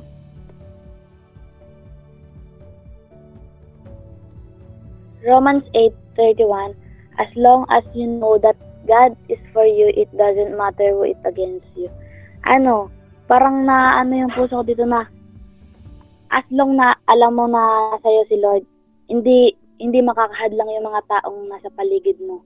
[5.26, 6.78] Romans 8:31
[7.18, 11.20] As long as you know that God is for you, it doesn't matter who is
[11.22, 11.90] against you.
[12.50, 12.90] Ano,
[13.24, 15.08] parang na ano yung puso ko dito na
[16.34, 18.64] as long na alam mo na sa'yo si Lord,
[19.06, 22.42] hindi hindi makakahadlang yung mga taong nasa paligid mo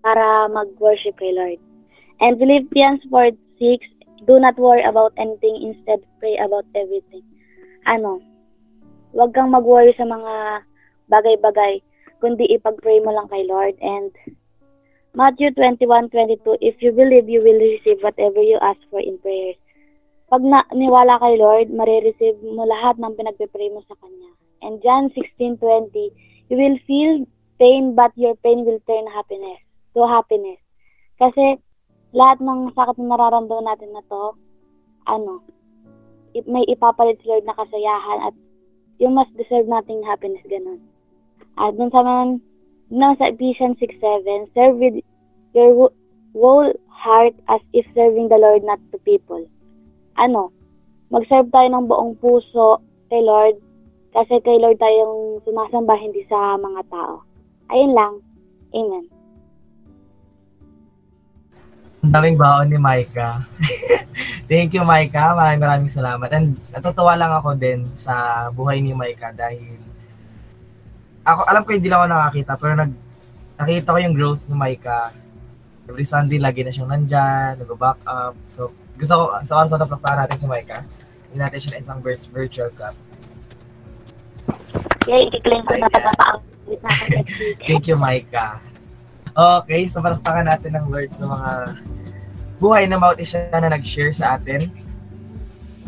[0.00, 1.60] para mag-worship kay Lord.
[2.20, 3.84] And Philippians 4:6,
[4.24, 7.24] do not worry about anything, instead pray about everything.
[7.88, 8.20] Ano,
[9.12, 10.64] wag kang mag-worry sa mga
[11.12, 11.84] bagay-bagay,
[12.20, 13.76] kundi ipag-pray mo lang kay Lord.
[13.84, 14.12] And
[15.12, 19.59] Matthew 21:22, if you believe, you will receive whatever you ask for in prayers.
[20.30, 24.30] Pag na, niwala kay Lord, marireceive mo lahat ng pinagpe-pray mo sa Kanya.
[24.62, 26.14] And John 16:20,
[26.46, 27.26] you will feel
[27.58, 29.58] pain but your pain will turn happiness
[29.98, 30.62] to happiness.
[31.18, 31.58] Kasi
[32.14, 34.38] lahat ng sakit na nararamdaman natin na to,
[35.10, 35.42] ano,
[36.46, 38.34] may ipapalit si Lord na kasayahan at
[39.02, 40.78] yung mas deserve nating happiness, ganun.
[41.58, 42.38] At dun sa man,
[42.86, 45.02] dun sa Ephesians 6.7, serve with
[45.58, 45.90] your
[46.36, 49.42] whole heart as if serving the Lord not to people.
[50.18, 50.50] Ano,
[51.10, 53.58] mag-serve tayo ng buong puso kay Lord
[54.10, 57.22] kasi kay Lord tayong sumasamba, hindi sa mga tao.
[57.70, 58.14] Ayun lang.
[58.74, 59.04] Amen.
[62.00, 63.44] Ang daming baon ni Maika.
[64.50, 65.36] Thank you, Maika.
[65.36, 66.26] Maraming maraming salamat.
[66.34, 69.78] And natutuwa lang ako din sa buhay ni Maika dahil
[71.22, 72.92] ako, alam ko hindi lang ako nakakita, pero nag,
[73.60, 75.14] nakita ko yung growth ni Maika.
[75.86, 78.34] Every Sunday, lagi na siyang nandyan, nag-back up.
[78.50, 80.84] So, gusto ko, sa oras na tapaktaan natin si Maika.
[81.32, 82.94] Hindi natin siya na isang vir- virtual cup.
[85.00, 85.88] Kaya i-claim ko na
[86.68, 86.82] week.
[87.66, 88.60] Thank you, Maika.
[89.30, 91.50] Okay, so palakpakan natin ng Lord sa mga
[92.60, 94.68] buhay na bawat isa na nag-share sa atin.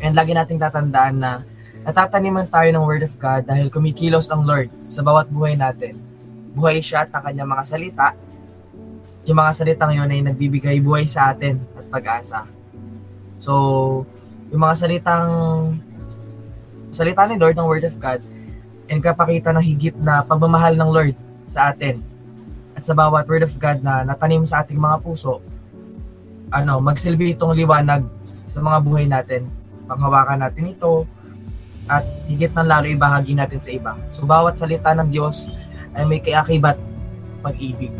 [0.02, 1.44] And lagi nating tatandaan na
[1.84, 5.98] natataniman tayo ng Word of God dahil kumikilos ang Lord sa bawat buhay natin.
[6.56, 8.08] Buhay siya at ang kanyang mga salita.
[9.26, 12.46] Yung mga salitang yun ay nagbibigay buhay sa atin at pag-asa.
[13.42, 13.52] So,
[14.54, 15.30] yung mga salitang
[16.94, 18.22] salita ni Lord ng Word of God
[18.86, 21.18] and kapakita ng higit na pagmamahal ng Lord
[21.50, 21.98] sa atin
[22.78, 25.42] at sa bawat word of God na natanim sa ating mga puso,
[26.54, 28.06] ano, magsilbi itong liwanag
[28.46, 29.50] sa mga buhay natin.
[29.90, 31.04] Panghawakan natin ito
[31.90, 33.98] at higit ng lalo ibahagi natin sa iba.
[34.14, 35.50] So bawat salita ng Diyos
[35.98, 36.78] ay may kayakibat
[37.42, 37.90] pag-ibig.